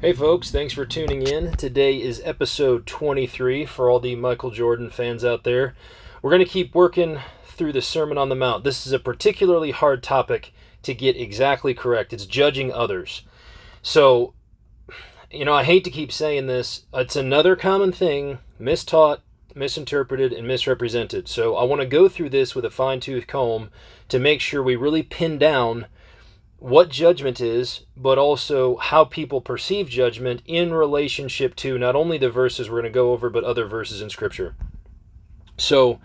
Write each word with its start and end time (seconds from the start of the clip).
Hey, 0.00 0.14
folks, 0.14 0.50
thanks 0.50 0.72
for 0.72 0.86
tuning 0.86 1.20
in. 1.20 1.52
Today 1.52 2.00
is 2.00 2.22
episode 2.24 2.86
23 2.86 3.66
for 3.66 3.90
all 3.90 4.00
the 4.00 4.16
Michael 4.16 4.50
Jordan 4.50 4.88
fans 4.88 5.26
out 5.26 5.44
there. 5.44 5.74
We're 6.22 6.30
going 6.30 6.42
to 6.42 6.50
keep 6.50 6.74
working 6.74 7.18
through 7.44 7.74
the 7.74 7.82
Sermon 7.82 8.16
on 8.16 8.30
the 8.30 8.34
Mount. 8.34 8.64
This 8.64 8.86
is 8.86 8.94
a 8.94 8.98
particularly 8.98 9.72
hard 9.72 10.02
topic 10.02 10.54
to 10.84 10.94
get 10.94 11.18
exactly 11.18 11.74
correct. 11.74 12.14
It's 12.14 12.24
judging 12.24 12.72
others. 12.72 13.24
So, 13.82 14.32
you 15.30 15.44
know, 15.44 15.52
I 15.52 15.64
hate 15.64 15.84
to 15.84 15.90
keep 15.90 16.12
saying 16.12 16.46
this, 16.46 16.86
it's 16.94 17.14
another 17.14 17.54
common 17.54 17.92
thing 17.92 18.38
mistaught, 18.58 19.18
misinterpreted, 19.54 20.32
and 20.32 20.48
misrepresented. 20.48 21.28
So, 21.28 21.56
I 21.56 21.64
want 21.64 21.82
to 21.82 21.86
go 21.86 22.08
through 22.08 22.30
this 22.30 22.54
with 22.54 22.64
a 22.64 22.70
fine 22.70 23.00
tooth 23.00 23.26
comb 23.26 23.68
to 24.08 24.18
make 24.18 24.40
sure 24.40 24.62
we 24.62 24.76
really 24.76 25.02
pin 25.02 25.36
down 25.36 25.88
what 26.60 26.90
judgment 26.90 27.40
is, 27.40 27.86
but 27.96 28.18
also 28.18 28.76
how 28.76 29.04
people 29.04 29.40
perceive 29.40 29.88
judgment 29.88 30.42
in 30.46 30.72
relationship 30.74 31.56
to 31.56 31.78
not 31.78 31.96
only 31.96 32.18
the 32.18 32.30
verses 32.30 32.68
we're 32.68 32.82
going 32.82 32.92
to 32.92 32.94
go 32.94 33.12
over, 33.12 33.30
but 33.30 33.44
other 33.44 33.66
verses 33.66 34.02
in 34.02 34.10
Scripture. 34.10 34.54
So, 35.56 36.00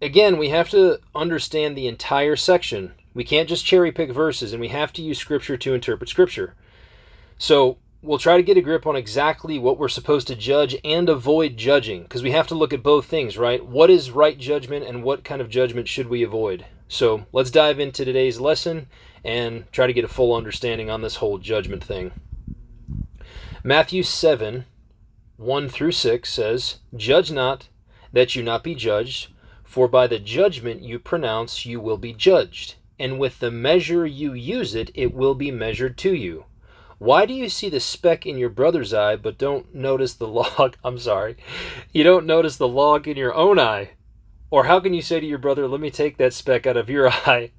again, 0.00 0.38
we 0.38 0.48
have 0.48 0.70
to 0.70 0.98
understand 1.14 1.76
the 1.76 1.86
entire 1.86 2.36
section. 2.36 2.94
We 3.12 3.22
can't 3.22 3.50
just 3.50 3.66
cherry 3.66 3.92
pick 3.92 4.10
verses, 4.10 4.52
and 4.52 4.62
we 4.62 4.68
have 4.68 4.94
to 4.94 5.02
use 5.02 5.18
Scripture 5.18 5.58
to 5.58 5.74
interpret 5.74 6.08
Scripture. 6.08 6.54
So, 7.36 7.76
we'll 8.00 8.18
try 8.18 8.38
to 8.38 8.42
get 8.42 8.56
a 8.56 8.62
grip 8.62 8.86
on 8.86 8.96
exactly 8.96 9.58
what 9.58 9.78
we're 9.78 9.88
supposed 9.88 10.26
to 10.28 10.34
judge 10.34 10.74
and 10.84 11.10
avoid 11.10 11.58
judging, 11.58 12.04
because 12.04 12.22
we 12.22 12.30
have 12.30 12.46
to 12.46 12.54
look 12.54 12.72
at 12.72 12.82
both 12.82 13.04
things, 13.04 13.36
right? 13.36 13.64
What 13.64 13.90
is 13.90 14.10
right 14.10 14.38
judgment, 14.38 14.86
and 14.86 15.02
what 15.02 15.22
kind 15.22 15.42
of 15.42 15.50
judgment 15.50 15.86
should 15.86 16.08
we 16.08 16.22
avoid? 16.22 16.64
So, 16.88 17.26
let's 17.32 17.50
dive 17.50 17.80
into 17.80 18.04
today's 18.04 18.38
lesson 18.38 18.86
and 19.24 19.70
try 19.72 19.86
to 19.86 19.92
get 19.92 20.04
a 20.04 20.08
full 20.08 20.34
understanding 20.34 20.88
on 20.88 21.02
this 21.02 21.16
whole 21.16 21.38
judgment 21.38 21.82
thing. 21.82 22.12
Matthew 23.64 24.04
7 24.04 24.64
1 25.36 25.68
through 25.68 25.92
6 25.92 26.32
says, 26.32 26.78
Judge 26.94 27.30
not, 27.30 27.68
that 28.12 28.34
you 28.36 28.42
not 28.42 28.62
be 28.62 28.74
judged, 28.74 29.28
for 29.64 29.88
by 29.88 30.06
the 30.06 30.18
judgment 30.18 30.82
you 30.82 30.98
pronounce 30.98 31.66
you 31.66 31.80
will 31.80 31.98
be 31.98 32.12
judged, 32.12 32.76
and 32.98 33.18
with 33.18 33.40
the 33.40 33.50
measure 33.50 34.06
you 34.06 34.32
use 34.32 34.74
it, 34.74 34.90
it 34.94 35.12
will 35.12 35.34
be 35.34 35.50
measured 35.50 35.98
to 35.98 36.14
you. 36.14 36.44
Why 36.98 37.26
do 37.26 37.34
you 37.34 37.50
see 37.50 37.68
the 37.68 37.80
speck 37.80 38.24
in 38.24 38.38
your 38.38 38.48
brother's 38.48 38.94
eye, 38.94 39.16
but 39.16 39.36
don't 39.36 39.74
notice 39.74 40.14
the 40.14 40.28
log? 40.58 40.76
I'm 40.82 40.98
sorry. 40.98 41.36
You 41.92 42.04
don't 42.04 42.24
notice 42.24 42.56
the 42.56 42.68
log 42.68 43.06
in 43.06 43.16
your 43.16 43.34
own 43.34 43.58
eye. 43.58 43.90
Or 44.50 44.64
how 44.64 44.80
can 44.80 44.94
you 44.94 45.02
say 45.02 45.20
to 45.20 45.26
your 45.26 45.38
brother, 45.38 45.66
Let 45.66 45.80
me 45.80 45.90
take 45.90 46.16
that 46.18 46.34
speck 46.34 46.66
out 46.66 46.76
of 46.76 46.90
your 46.90 47.08
eye? 47.10 47.50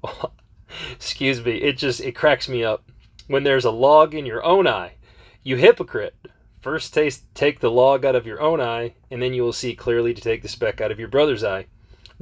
excuse 0.92 1.44
me, 1.44 1.56
it 1.56 1.76
just 1.78 2.00
it 2.00 2.14
cracks 2.14 2.48
me 2.48 2.64
up. 2.64 2.84
When 3.26 3.44
there's 3.44 3.64
a 3.64 3.70
log 3.70 4.14
in 4.14 4.26
your 4.26 4.44
own 4.44 4.66
eye, 4.66 4.94
you 5.42 5.56
hypocrite. 5.56 6.14
First 6.60 6.92
taste 6.92 7.22
take 7.34 7.60
the 7.60 7.70
log 7.70 8.04
out 8.04 8.16
of 8.16 8.26
your 8.26 8.40
own 8.40 8.60
eye, 8.60 8.94
and 9.10 9.22
then 9.22 9.32
you 9.32 9.42
will 9.42 9.52
see 9.52 9.74
clearly 9.74 10.12
to 10.12 10.20
take 10.20 10.42
the 10.42 10.48
speck 10.48 10.80
out 10.80 10.90
of 10.90 10.98
your 10.98 11.08
brother's 11.08 11.44
eye. 11.44 11.66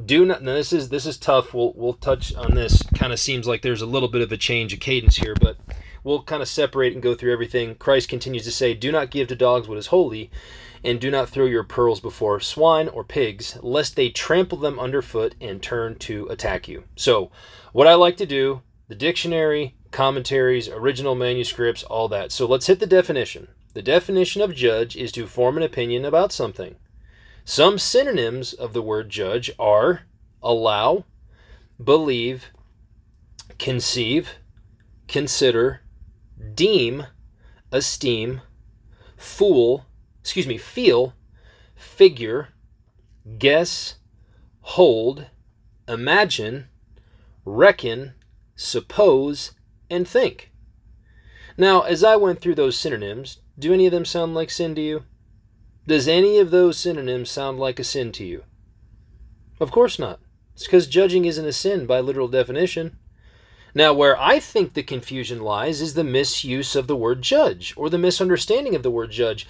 Do 0.05 0.27
not 0.27 0.42
now 0.42 0.53
this 0.53 0.72
is 0.72 0.91
this 0.91 1.06
is 1.06 1.17
tough. 1.17 1.55
We'll 1.55 1.72
we'll 1.75 1.94
touch 1.94 2.34
on 2.34 2.55
this. 2.55 2.83
Kind 2.94 3.12
of 3.12 3.20
seems 3.20 3.47
like 3.47 3.62
there's 3.62 3.83
a 3.83 3.87
little 3.87 4.09
bit 4.09 4.20
of 4.20 4.31
a 4.31 4.37
change 4.37 4.72
of 4.75 4.81
cadence 4.81 5.17
here, 5.17 5.34
but 5.41 5.56
we'll 6.05 6.22
kind 6.22 6.42
of 6.42 6.48
separate 6.48 6.92
and 6.92 7.03
go 7.03 7.14
through 7.14 7.33
everything. 7.33 7.75
Christ 7.77 8.09
continues 8.09 8.44
to 8.44 8.53
say, 8.53 8.75
Do 8.75 8.92
not 8.92 9.11
give 9.11 9.28
to 9.28 9.37
dogs 9.37 9.69
what 9.69 9.78
is 9.78 9.89
holy, 9.89 10.31
and 10.84 11.00
do 11.00 11.10
not 11.10 11.28
throw 11.28 11.46
your 11.46 11.64
pearls 11.64 12.00
before 12.00 12.41
swine 12.41 12.88
or 12.88 13.05
pigs, 13.05 13.58
lest 13.62 13.96
they 13.96 14.08
trample 14.08 14.58
them 14.58 14.78
underfoot 14.78 15.34
and 15.41 15.62
turn 15.62 15.96
to 16.00 16.27
attack 16.27 16.69
you. 16.69 16.84
So 16.96 17.30
what 17.72 17.86
I 17.86 17.94
like 17.94 18.16
to 18.19 18.27
do, 18.27 18.62
the 18.88 18.94
dictionary, 18.94 19.77
commentaries, 19.91 20.69
original 20.69 21.14
manuscripts, 21.14 21.82
all 21.82 22.08
that. 22.08 22.32
So 22.32 22.47
let's 22.47 22.66
hit 22.66 22.80
the 22.80 22.86
definition. 22.86 23.48
The 23.74 23.82
definition 23.82 24.42
of 24.42 24.54
judge 24.54 24.97
is 24.97 25.12
to 25.12 25.27
form 25.27 25.56
an 25.56 25.62
opinion 25.62 26.04
about 26.04 26.32
something. 26.32 26.77
Some 27.44 27.78
synonyms 27.78 28.52
of 28.52 28.72
the 28.72 28.82
word 28.82 29.10
judge 29.10 29.50
are 29.58 30.02
allow, 30.43 31.04
believe, 31.82 32.47
conceive, 33.58 34.31
consider, 35.08 35.82
deem, 36.54 37.06
esteem, 37.70 38.41
fool, 39.16 39.87
excuse 40.26 40.48
me, 40.48 40.59
feel, 40.59 41.14
figure, 41.76 42.48
guess, 43.38 43.94
hold, 44.60 45.26
imagine, 45.87 46.66
reckon, 47.44 48.12
suppose, 48.56 49.53
and 49.88 50.09
think. 50.09 50.50
Now, 51.56 51.82
as 51.82 52.03
I 52.03 52.16
went 52.16 52.41
through 52.41 52.56
those 52.56 52.76
synonyms, 52.76 53.38
do 53.56 53.72
any 53.72 53.87
of 53.87 53.92
them 53.92 54.04
sound 54.04 54.34
like 54.34 54.50
sin 54.50 54.75
to 54.75 54.81
you? 54.81 55.04
Does 55.87 56.09
any 56.09 56.38
of 56.38 56.50
those 56.50 56.76
synonyms 56.76 57.31
sound 57.31 57.60
like 57.60 57.78
a 57.78 57.84
sin 57.84 58.10
to 58.12 58.25
you? 58.25 58.43
Of 59.60 59.70
course 59.70 59.97
not. 59.97 60.19
It's 60.54 60.64
because 60.64 60.88
judging 60.88 61.25
isn't 61.25 61.47
a 61.47 61.53
sin 61.53 61.87
by 61.87 62.00
literal 62.00 62.26
definition. 62.26 62.98
Now, 63.76 63.94
where 63.94 64.20
I 64.20 64.41
think 64.41 64.75
the 64.75 64.82
confusion 64.82 65.41
lies 65.41 65.81
is 65.81 65.94
the 65.94 66.03
misuse 66.03 66.75
of 66.75 66.88
the 66.88 66.97
word 66.97 67.22
judge 67.22 67.75
or 67.76 67.88
the 67.88 67.97
misunderstanding 67.97 68.75
of 68.75 68.82
the 68.82 68.91
word 68.91 69.12
judge. 69.12 69.47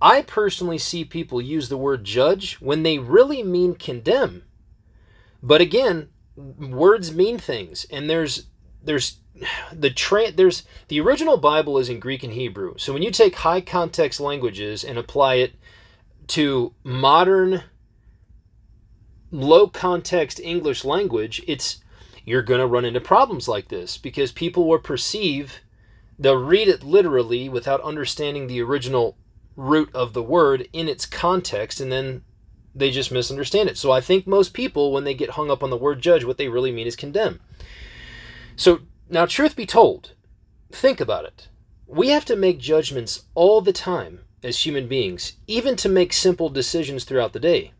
I 0.00 0.22
personally 0.22 0.78
see 0.78 1.04
people 1.04 1.40
use 1.40 1.68
the 1.68 1.76
word 1.76 2.04
judge 2.04 2.54
when 2.56 2.82
they 2.82 2.98
really 2.98 3.42
mean 3.42 3.74
condemn. 3.74 4.44
But 5.42 5.60
again, 5.60 6.08
words 6.36 7.14
mean 7.14 7.38
things 7.38 7.86
and 7.90 8.08
there's 8.08 8.46
there's 8.82 9.18
the 9.72 9.90
tra- 9.90 10.32
there's 10.32 10.64
the 10.88 11.00
original 11.00 11.36
bible 11.36 11.78
is 11.78 11.88
in 11.88 11.98
greek 11.98 12.22
and 12.22 12.32
hebrew 12.32 12.74
so 12.76 12.92
when 12.92 13.02
you 13.02 13.10
take 13.10 13.36
high 13.36 13.60
context 13.60 14.20
languages 14.20 14.84
and 14.84 14.98
apply 14.98 15.34
it 15.34 15.54
to 16.26 16.74
modern 16.84 17.62
low 19.30 19.66
context 19.66 20.40
english 20.40 20.84
language 20.84 21.42
it's 21.46 21.78
you're 22.24 22.42
going 22.42 22.60
to 22.60 22.66
run 22.66 22.84
into 22.84 23.00
problems 23.00 23.46
like 23.48 23.68
this 23.68 23.96
because 23.96 24.32
people 24.32 24.68
will 24.68 24.78
perceive 24.78 25.60
they'll 26.18 26.34
read 26.34 26.68
it 26.68 26.82
literally 26.82 27.48
without 27.48 27.80
understanding 27.82 28.46
the 28.46 28.60
original 28.60 29.16
root 29.56 29.90
of 29.94 30.12
the 30.12 30.22
word 30.22 30.68
in 30.72 30.88
its 30.88 31.06
context 31.06 31.80
and 31.80 31.90
then 31.90 32.22
they 32.74 32.90
just 32.90 33.10
misunderstand 33.10 33.68
it. 33.68 33.78
So 33.78 33.90
I 33.90 34.00
think 34.00 34.26
most 34.26 34.52
people, 34.52 34.92
when 34.92 35.04
they 35.04 35.14
get 35.14 35.30
hung 35.30 35.50
up 35.50 35.62
on 35.62 35.70
the 35.70 35.76
word 35.76 36.00
judge, 36.00 36.24
what 36.24 36.36
they 36.36 36.48
really 36.48 36.70
mean 36.70 36.86
is 36.86 36.94
condemn. 36.94 37.40
So 38.54 38.80
now, 39.08 39.24
truth 39.24 39.56
be 39.56 39.66
told, 39.66 40.12
think 40.72 41.00
about 41.00 41.24
it. 41.24 41.48
We 41.86 42.08
have 42.08 42.24
to 42.26 42.36
make 42.36 42.58
judgments 42.58 43.24
all 43.34 43.60
the 43.60 43.72
time 43.72 44.20
as 44.42 44.66
human 44.66 44.88
beings, 44.88 45.34
even 45.46 45.76
to 45.76 45.88
make 45.88 46.12
simple 46.12 46.48
decisions 46.48 47.04
throughout 47.04 47.32
the 47.32 47.40
day. 47.40 47.72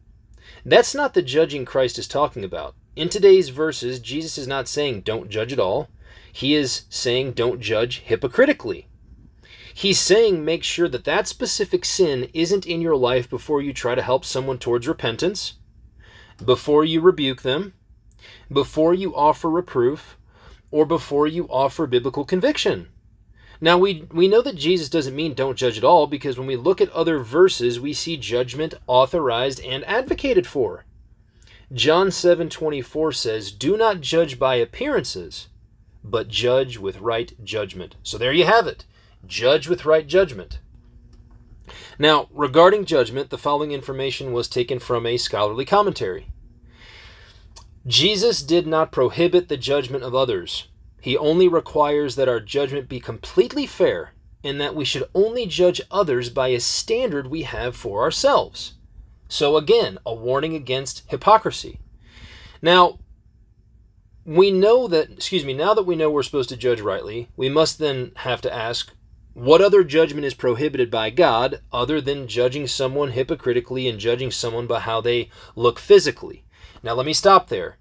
That's 0.64 0.94
not 0.94 1.14
the 1.14 1.22
judging 1.22 1.64
Christ 1.64 1.98
is 1.98 2.08
talking 2.08 2.44
about. 2.44 2.74
In 2.94 3.08
today's 3.08 3.50
verses, 3.50 4.00
Jesus 4.00 4.38
is 4.38 4.46
not 4.46 4.68
saying 4.68 5.02
don't 5.02 5.28
judge 5.30 5.52
at 5.52 5.60
all. 5.60 5.88
He 6.32 6.54
is 6.54 6.82
saying 6.88 7.32
don't 7.32 7.60
judge 7.60 8.00
hypocritically. 8.00 8.88
He's 9.78 10.00
saying 10.00 10.42
make 10.42 10.64
sure 10.64 10.88
that 10.88 11.04
that 11.04 11.28
specific 11.28 11.84
sin 11.84 12.30
isn't 12.32 12.64
in 12.64 12.80
your 12.80 12.96
life 12.96 13.28
before 13.28 13.60
you 13.60 13.74
try 13.74 13.94
to 13.94 14.00
help 14.00 14.24
someone 14.24 14.56
towards 14.56 14.88
repentance, 14.88 15.58
before 16.42 16.82
you 16.82 17.02
rebuke 17.02 17.42
them, 17.42 17.74
before 18.50 18.94
you 18.94 19.14
offer 19.14 19.50
reproof, 19.50 20.16
or 20.70 20.86
before 20.86 21.26
you 21.26 21.46
offer 21.50 21.86
biblical 21.86 22.24
conviction. 22.24 22.88
Now 23.60 23.76
we 23.76 24.08
we 24.10 24.28
know 24.28 24.40
that 24.40 24.56
Jesus 24.56 24.88
doesn't 24.88 25.14
mean 25.14 25.34
don't 25.34 25.58
judge 25.58 25.76
at 25.76 25.84
all 25.84 26.06
because 26.06 26.38
when 26.38 26.46
we 26.46 26.56
look 26.56 26.80
at 26.80 26.88
other 26.92 27.18
verses 27.18 27.78
we 27.78 27.92
see 27.92 28.16
judgment 28.16 28.72
authorized 28.86 29.60
and 29.62 29.84
advocated 29.84 30.46
for. 30.46 30.86
John 31.70 32.10
7:24 32.10 33.12
says, 33.12 33.52
"Do 33.52 33.76
not 33.76 34.00
judge 34.00 34.38
by 34.38 34.54
appearances, 34.54 35.48
but 36.02 36.28
judge 36.28 36.78
with 36.78 37.02
right 37.02 37.34
judgment." 37.44 37.96
So 38.02 38.16
there 38.16 38.32
you 38.32 38.44
have 38.46 38.66
it 38.66 38.86
judge 39.26 39.68
with 39.68 39.84
right 39.84 40.06
judgment. 40.06 40.58
Now, 41.98 42.28
regarding 42.30 42.84
judgment, 42.84 43.30
the 43.30 43.38
following 43.38 43.72
information 43.72 44.32
was 44.32 44.48
taken 44.48 44.78
from 44.78 45.06
a 45.06 45.16
scholarly 45.16 45.64
commentary. 45.64 46.28
Jesus 47.86 48.42
did 48.42 48.66
not 48.66 48.92
prohibit 48.92 49.48
the 49.48 49.56
judgment 49.56 50.04
of 50.04 50.14
others. 50.14 50.68
He 51.00 51.16
only 51.16 51.46
requires 51.46 52.16
that 52.16 52.28
our 52.28 52.40
judgment 52.40 52.88
be 52.88 53.00
completely 53.00 53.66
fair 53.66 54.12
and 54.42 54.60
that 54.60 54.74
we 54.74 54.84
should 54.84 55.08
only 55.14 55.46
judge 55.46 55.80
others 55.90 56.30
by 56.30 56.48
a 56.48 56.60
standard 56.60 57.28
we 57.28 57.42
have 57.42 57.76
for 57.76 58.02
ourselves. 58.02 58.74
So, 59.28 59.56
again, 59.56 59.98
a 60.04 60.14
warning 60.14 60.54
against 60.54 61.04
hypocrisy. 61.08 61.78
Now, 62.60 62.98
we 64.24 64.50
know 64.50 64.88
that, 64.88 65.10
excuse 65.10 65.44
me, 65.44 65.54
now 65.54 65.72
that 65.74 65.84
we 65.84 65.94
know 65.94 66.10
we're 66.10 66.24
supposed 66.24 66.48
to 66.48 66.56
judge 66.56 66.80
rightly, 66.80 67.28
we 67.36 67.48
must 67.48 67.78
then 67.78 68.12
have 68.16 68.40
to 68.42 68.52
ask 68.52 68.92
what 69.36 69.60
other 69.60 69.84
judgment 69.84 70.24
is 70.24 70.32
prohibited 70.32 70.90
by 70.90 71.10
God 71.10 71.60
other 71.70 72.00
than 72.00 72.26
judging 72.26 72.66
someone 72.66 73.10
hypocritically 73.10 73.86
and 73.86 73.98
judging 73.98 74.30
someone 74.30 74.66
by 74.66 74.80
how 74.80 75.02
they 75.02 75.28
look 75.54 75.78
physically? 75.78 76.42
Now, 76.82 76.94
let 76.94 77.04
me 77.04 77.12
stop 77.12 77.48
there. 77.48 77.76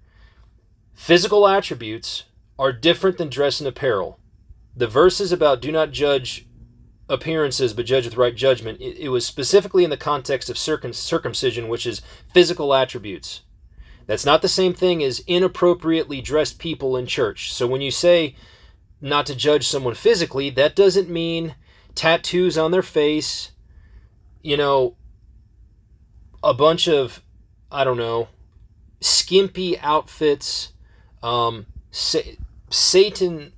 Physical 0.92 1.48
attributes 1.48 2.24
are 2.58 2.74
different 2.74 3.16
than 3.16 3.30
dress 3.30 3.58
and 3.58 3.66
apparel. 3.66 4.20
The 4.76 4.86
verses 4.86 5.32
about 5.32 5.62
do 5.62 5.72
not 5.72 5.92
judge 5.92 6.46
appearances 7.08 7.72
but 7.72 7.86
judge 7.86 8.04
with 8.04 8.18
right 8.18 8.36
judgment, 8.36 8.78
it, 8.78 8.98
it 8.98 9.08
was 9.08 9.26
specifically 9.26 9.82
in 9.82 9.88
the 9.88 9.96
context 9.96 10.50
of 10.50 10.58
circum- 10.58 10.92
circumcision, 10.92 11.68
which 11.68 11.86
is 11.86 12.02
physical 12.34 12.74
attributes. 12.74 13.44
That's 14.06 14.26
not 14.26 14.42
the 14.42 14.48
same 14.48 14.74
thing 14.74 15.02
as 15.02 15.20
inappropriately 15.20 16.20
dressed 16.20 16.58
people 16.58 16.98
in 16.98 17.06
church. 17.06 17.50
So 17.50 17.66
when 17.66 17.80
you 17.80 17.90
say 17.90 18.36
not 19.08 19.26
to 19.26 19.34
judge 19.34 19.66
someone 19.66 19.94
physically, 19.94 20.50
that 20.50 20.76
doesn't 20.76 21.08
mean 21.08 21.54
tattoos 21.94 22.58
on 22.58 22.70
their 22.70 22.82
face, 22.82 23.52
you 24.42 24.56
know, 24.56 24.96
a 26.42 26.54
bunch 26.54 26.88
of, 26.88 27.22
I 27.70 27.84
don't 27.84 27.96
know, 27.96 28.28
skimpy 29.00 29.78
outfits, 29.78 30.72
um, 31.22 31.66
sa- 31.90 32.20
Satan 32.70 33.52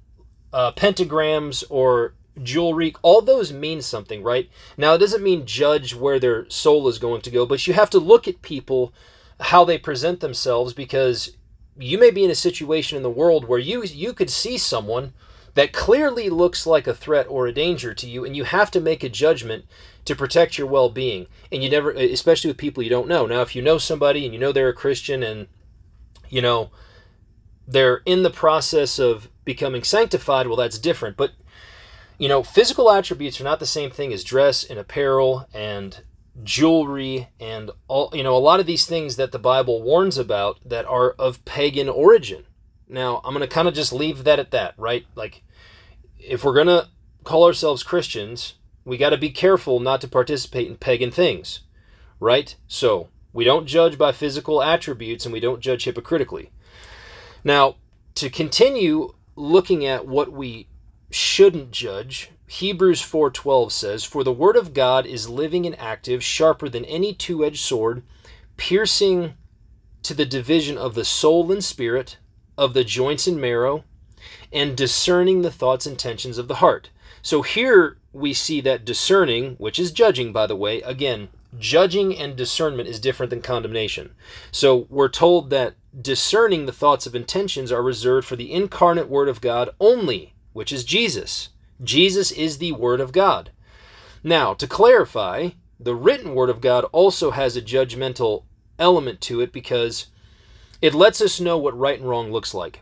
uh, 0.53 0.73
pentagrams 0.73 1.65
or 1.69 2.15
jewelry, 2.43 2.95
all 3.03 3.21
those 3.21 3.53
mean 3.53 3.83
something, 3.83 4.23
right? 4.23 4.49
Now, 4.77 4.95
it 4.95 4.99
doesn't 4.99 5.23
mean 5.23 5.47
judge 5.47 5.95
where 5.95 6.19
their 6.19 6.49
soul 6.49 6.89
is 6.89 6.99
going 6.99 7.23
to 7.23 7.31
go, 7.31 7.45
but 7.47 7.67
you 7.67 7.75
have 7.75 7.91
to 7.91 7.99
look 7.99 8.29
at 8.29 8.43
people, 8.43 8.93
how 9.41 9.65
they 9.65 9.79
present 9.79 10.21
themselves, 10.21 10.73
because 10.73 11.37
you 11.79 11.99
may 11.99 12.11
be 12.11 12.25
in 12.25 12.31
a 12.31 12.35
situation 12.35 12.97
in 12.97 13.03
the 13.03 13.11
world 13.11 13.47
where 13.47 13.59
you 13.59 13.83
you 13.85 14.13
could 14.13 14.31
see 14.31 14.59
someone 14.59 15.13
that 15.59 15.73
clearly 15.73 16.31
looks 16.31 16.67
like 16.67 16.87
a 16.87 16.95
threat 16.95 17.27
or 17.29 17.47
a 17.47 17.53
danger 17.53 17.93
to 17.93 18.09
you, 18.09 18.25
and 18.25 18.37
you 18.37 18.45
have 18.45 18.71
to 18.71 18.81
make 18.81 19.03
a 19.03 19.09
judgment 19.09 19.65
to 20.05 20.15
protect 20.15 20.57
your 20.57 20.69
well-being. 20.69 21.27
And 21.51 21.63
you 21.63 21.69
never, 21.69 21.91
especially 21.91 22.49
with 22.49 22.57
people 22.57 22.83
you 22.83 22.91
don't 22.91 23.09
know. 23.09 23.27
Now, 23.27 23.41
if 23.41 23.57
you 23.57 23.63
know 23.63 23.77
somebody 23.77 24.25
and 24.25 24.33
you 24.33 24.39
know 24.39 24.53
they're 24.53 24.69
a 24.69 24.75
Christian, 24.75 25.23
and 25.23 25.49
you 26.29 26.41
know 26.41 26.71
they're 27.67 28.03
in 28.07 28.23
the 28.23 28.31
process 28.31 29.01
of 29.01 29.29
becoming 29.45 29.83
sanctified, 29.83 30.47
well, 30.47 30.57
that's 30.57 30.79
different. 30.79 31.17
But 31.17 31.33
you 32.19 32.29
know, 32.29 32.43
physical 32.45 32.91
attributes 32.91 33.41
are 33.41 33.45
not 33.45 33.59
the 33.59 33.67
same 33.67 33.91
thing 33.91 34.13
as 34.13 34.23
dress 34.23 34.63
and 34.63 34.79
apparel 34.79 35.49
and 35.53 36.03
jewelry 36.45 37.29
and 37.41 37.73
all 37.89 38.11
you 38.13 38.23
know 38.23 38.37
a 38.37 38.39
lot 38.39 38.61
of 38.61 38.67
these 38.67 38.87
things 38.87 39.17
that 39.17 39.33
the 39.33 39.41
bible 39.41 39.83
warns 39.83 40.17
about 40.17 40.57
that 40.65 40.87
are 40.87 41.11
of 41.19 41.45
pagan 41.45 41.89
origin 41.89 42.45
now 42.89 43.21
i'm 43.25 43.35
going 43.35 43.41
to 43.41 43.53
kind 43.53 43.67
of 43.67 43.75
just 43.75 43.93
leave 43.93 44.23
that 44.23 44.39
at 44.39 44.53
that 44.53 44.73
right 44.77 45.05
like 45.17 45.43
if 46.19 46.45
we're 46.45 46.55
going 46.55 46.67
to 46.67 46.89
call 47.25 47.45
ourselves 47.45 47.83
christians 47.83 48.55
we 48.85 48.97
got 48.97 49.11
to 49.11 49.19
be 49.19 49.31
careful 49.31 49.81
not 49.81 50.01
to 50.01 50.09
participate 50.09 50.67
in 50.67 50.77
pagan 50.77 51.11
things 51.11 51.61
right 52.21 52.57
so 52.67 53.09
we 53.33 53.45
don't 53.45 53.67
judge 53.67 53.99
by 53.99 54.13
physical 54.13 54.63
attributes 54.63 55.25
and 55.25 55.33
we 55.33 55.41
don't 55.41 55.61
judge 55.61 55.85
hypocritically 55.85 56.51
now 57.45 57.77
to 58.15 58.29
continue 58.29 59.15
looking 59.37 59.87
at 59.87 60.07
what 60.07 60.33
we 60.33 60.67
shouldn't 61.11 61.71
judge. 61.71 62.31
Hebrews 62.47 63.01
4:12 63.01 63.73
says, 63.73 64.05
"For 64.05 64.25
the 64.25 64.33
word 64.33 64.57
of 64.57 64.75
God 64.75 65.07
is 65.07 65.29
living 65.29 65.67
and 65.67 65.79
active, 65.79 66.25
sharper 66.25 66.69
than 66.69 66.85
any 66.85 67.13
two-edged 67.13 67.61
sword, 67.61 68.03
piercing 68.57 69.35
to 70.03 70.15
the 70.15 70.27
division 70.27 70.77
of 70.77 70.95
the 70.95 71.05
soul 71.05 71.51
and 71.53 71.65
spirit, 71.65 72.17
of 72.57 72.75
the 72.75 72.85
joints 72.85 73.27
and 73.27 73.41
marrow, 73.41 73.85
and 74.53 74.77
discerning 74.77 75.43
the 75.43 75.51
thoughts 75.51 75.87
and 75.87 75.95
intentions 75.95 76.39
of 76.39 76.49
the 76.49 76.57
heart." 76.57 76.91
So 77.23 77.43
here 77.43 77.99
we 78.13 78.33
see 78.33 78.61
that 78.63 78.85
discerning, 78.85 79.57
which 79.59 79.79
is 79.79 79.93
judging 79.93 80.33
by 80.33 80.47
the 80.47 80.57
way, 80.57 80.81
again, 80.83 81.29
judging 81.59 82.17
and 82.17 82.37
discernment 82.37 82.89
is 82.89 83.01
different 83.01 83.31
than 83.31 83.43
condemnation. 83.43 84.11
So 84.53 84.87
we're 84.89 85.09
told 85.09 85.51
that 85.51 85.75
discerning 86.01 86.67
the 86.67 86.73
thoughts 86.73 87.07
of 87.07 87.15
intentions 87.15 87.73
are 87.73 87.83
reserved 87.83 88.27
for 88.27 88.37
the 88.37 88.53
incarnate 88.53 89.09
word 89.09 89.29
of 89.29 89.41
God 89.41 89.71
only 89.81 90.35
which 90.59 90.73
is 90.73 90.83
Jesus. 90.83 91.51
Jesus 91.85 92.33
is 92.33 92.59
the 92.59 92.73
Word 92.73 93.01
of 93.01 93.13
God. 93.13 93.51
Now, 94.25 94.55
to 94.55 94.67
clarify, 94.67 95.51
the 95.79 95.95
written 95.95 96.35
Word 96.35 96.51
of 96.51 96.61
God 96.61 96.85
also 96.91 97.31
has 97.31 97.57
a 97.57 97.63
judgmental 97.63 98.43
element 98.77 99.21
to 99.21 99.41
it 99.41 99.53
because 99.53 100.07
it 100.83 100.95
lets 100.95 101.21
us 101.21 101.39
know 101.39 101.57
what 101.57 101.79
right 101.79 102.01
and 102.01 102.09
wrong 102.09 102.33
looks 102.33 102.55
like. 102.55 102.81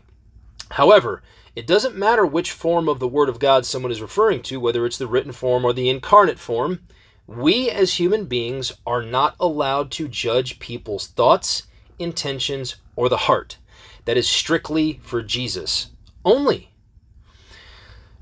However, 0.71 1.21
it 1.55 1.65
doesn't 1.65 1.97
matter 1.97 2.25
which 2.25 2.51
form 2.51 2.87
of 2.87 2.99
the 2.99 3.07
Word 3.07 3.29
of 3.29 3.39
God 3.39 3.65
someone 3.65 3.91
is 3.91 4.01
referring 4.01 4.41
to, 4.43 4.59
whether 4.59 4.85
it's 4.85 4.97
the 4.97 5.07
written 5.07 5.31
form 5.31 5.65
or 5.65 5.73
the 5.73 5.89
incarnate 5.89 6.39
form. 6.39 6.81
We 7.25 7.69
as 7.69 7.95
human 7.95 8.25
beings 8.25 8.71
are 8.85 9.01
not 9.01 9.35
allowed 9.39 9.91
to 9.91 10.07
judge 10.07 10.59
people's 10.59 11.07
thoughts, 11.07 11.63
intentions, 11.99 12.75
or 12.95 13.09
the 13.09 13.17
heart. 13.17 13.57
That 14.05 14.17
is 14.17 14.29
strictly 14.29 14.99
for 15.03 15.21
Jesus 15.21 15.89
only. 16.23 16.71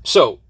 So, 0.02 0.40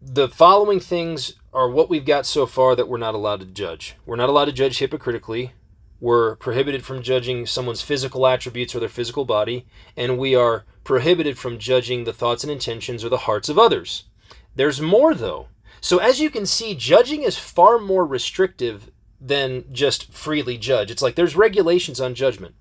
the 0.00 0.28
following 0.28 0.80
things 0.80 1.34
are 1.52 1.70
what 1.70 1.88
we've 1.88 2.04
got 2.04 2.26
so 2.26 2.44
far 2.44 2.76
that 2.76 2.88
we're 2.88 2.98
not 2.98 3.14
allowed 3.14 3.40
to 3.40 3.46
judge. 3.46 3.96
We're 4.04 4.16
not 4.16 4.28
allowed 4.28 4.44
to 4.44 4.52
judge 4.52 4.78
hypocritically. 4.78 5.52
We're 5.98 6.36
prohibited 6.36 6.84
from 6.84 7.02
judging 7.02 7.46
someone's 7.46 7.80
physical 7.80 8.26
attributes 8.26 8.74
or 8.74 8.80
their 8.80 8.88
physical 8.88 9.24
body, 9.24 9.66
and 9.96 10.18
we 10.18 10.34
are 10.34 10.66
prohibited 10.86 11.36
from 11.36 11.58
judging 11.58 12.04
the 12.04 12.12
thoughts 12.12 12.44
and 12.44 12.50
intentions 12.50 13.04
or 13.04 13.10
the 13.10 13.26
hearts 13.26 13.50
of 13.50 13.58
others. 13.58 14.04
There's 14.54 14.80
more, 14.80 15.14
though. 15.14 15.48
So, 15.82 15.98
as 15.98 16.20
you 16.20 16.30
can 16.30 16.46
see, 16.46 16.74
judging 16.74 17.22
is 17.22 17.36
far 17.36 17.78
more 17.78 18.06
restrictive 18.06 18.90
than 19.20 19.64
just 19.72 20.12
freely 20.12 20.56
judge. 20.56 20.90
It's 20.90 21.02
like 21.02 21.16
there's 21.16 21.36
regulations 21.36 22.00
on 22.00 22.14
judgment. 22.14 22.54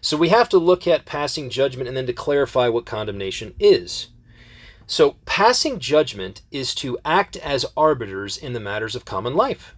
So, 0.00 0.16
we 0.16 0.28
have 0.28 0.48
to 0.50 0.58
look 0.58 0.86
at 0.86 1.06
passing 1.06 1.50
judgment 1.50 1.88
and 1.88 1.96
then 1.96 2.06
to 2.06 2.12
clarify 2.12 2.68
what 2.68 2.86
condemnation 2.86 3.54
is. 3.58 4.08
So, 4.86 5.16
passing 5.24 5.80
judgment 5.80 6.42
is 6.52 6.74
to 6.76 6.98
act 7.04 7.36
as 7.38 7.66
arbiters 7.76 8.36
in 8.36 8.52
the 8.52 8.60
matters 8.60 8.94
of 8.94 9.04
common 9.04 9.34
life. 9.34 9.74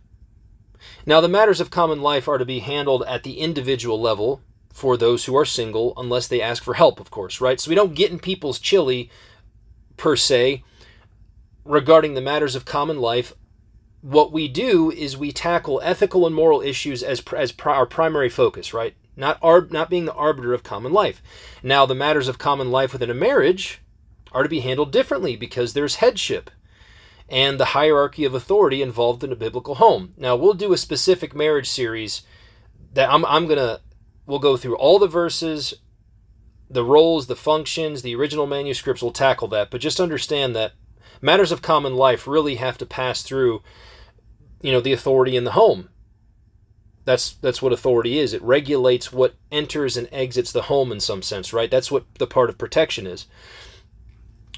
Now, 1.06 1.20
the 1.20 1.28
matters 1.28 1.60
of 1.60 1.70
common 1.70 2.02
life 2.02 2.28
are 2.28 2.38
to 2.38 2.44
be 2.44 2.58
handled 2.58 3.04
at 3.06 3.22
the 3.22 3.38
individual 3.38 4.00
level 4.00 4.42
for 4.78 4.96
those 4.96 5.24
who 5.24 5.36
are 5.36 5.44
single, 5.44 5.92
unless 5.96 6.28
they 6.28 6.40
ask 6.40 6.62
for 6.62 6.74
help, 6.74 7.00
of 7.00 7.10
course, 7.10 7.40
right? 7.40 7.58
So, 7.60 7.68
we 7.68 7.74
don't 7.74 7.94
get 7.94 8.10
in 8.10 8.18
people's 8.18 8.58
chili 8.58 9.10
per 9.96 10.16
se 10.16 10.62
regarding 11.64 12.14
the 12.14 12.20
matters 12.20 12.54
of 12.54 12.64
common 12.64 12.98
life. 12.98 13.34
What 14.00 14.32
we 14.32 14.46
do 14.48 14.90
is 14.90 15.16
we 15.16 15.32
tackle 15.32 15.80
ethical 15.82 16.26
and 16.26 16.34
moral 16.34 16.62
issues 16.62 17.02
as, 17.02 17.20
as 17.36 17.52
our 17.64 17.86
primary 17.86 18.28
focus, 18.28 18.72
right? 18.72 18.94
Not, 19.16 19.38
ar- 19.42 19.66
not 19.70 19.90
being 19.90 20.04
the 20.04 20.14
arbiter 20.14 20.54
of 20.54 20.62
common 20.62 20.92
life. 20.92 21.20
Now, 21.62 21.84
the 21.84 21.94
matters 21.96 22.28
of 22.28 22.38
common 22.38 22.70
life 22.70 22.92
within 22.92 23.10
a 23.10 23.14
marriage 23.14 23.80
are 24.30 24.44
to 24.44 24.48
be 24.48 24.60
handled 24.60 24.92
differently 24.92 25.34
because 25.34 25.72
there's 25.72 25.96
headship 25.96 26.50
and 27.28 27.58
the 27.58 27.66
hierarchy 27.76 28.24
of 28.24 28.34
authority 28.34 28.80
involved 28.80 29.22
in 29.24 29.32
a 29.32 29.36
biblical 29.36 29.74
home. 29.74 30.14
Now, 30.16 30.36
we'll 30.36 30.54
do 30.54 30.72
a 30.72 30.78
specific 30.78 31.34
marriage 31.34 31.68
series 31.68 32.22
that 32.94 33.10
I'm, 33.10 33.24
I'm 33.26 33.46
going 33.46 33.58
to, 33.58 33.80
we'll 34.28 34.38
go 34.38 34.56
through 34.56 34.76
all 34.76 35.00
the 35.00 35.08
verses, 35.08 35.74
the 36.70 36.84
roles, 36.84 37.26
the 37.26 37.34
functions, 37.34 38.02
the 38.02 38.14
original 38.14 38.46
manuscripts 38.46 39.02
We'll 39.02 39.10
tackle 39.10 39.48
that. 39.48 39.70
But 39.70 39.80
just 39.80 39.98
understand 39.98 40.54
that 40.54 40.72
matters 41.20 41.50
of 41.50 41.62
common 41.62 41.96
life 41.96 42.28
really 42.28 42.56
have 42.56 42.78
to 42.78 42.86
pass 42.86 43.22
through, 43.22 43.62
you 44.62 44.70
know, 44.70 44.80
the 44.80 44.92
authority 44.92 45.34
in 45.34 45.44
the 45.44 45.52
home. 45.52 45.88
That's 47.04 47.32
that's 47.32 47.62
what 47.62 47.72
authority 47.72 48.18
is. 48.18 48.34
It 48.34 48.42
regulates 48.42 49.12
what 49.12 49.34
enters 49.50 49.96
and 49.96 50.08
exits 50.12 50.52
the 50.52 50.62
home 50.62 50.92
in 50.92 51.00
some 51.00 51.22
sense, 51.22 51.54
right? 51.54 51.70
That's 51.70 51.90
what 51.90 52.04
the 52.18 52.26
part 52.26 52.50
of 52.50 52.58
protection 52.58 53.06
is. 53.06 53.26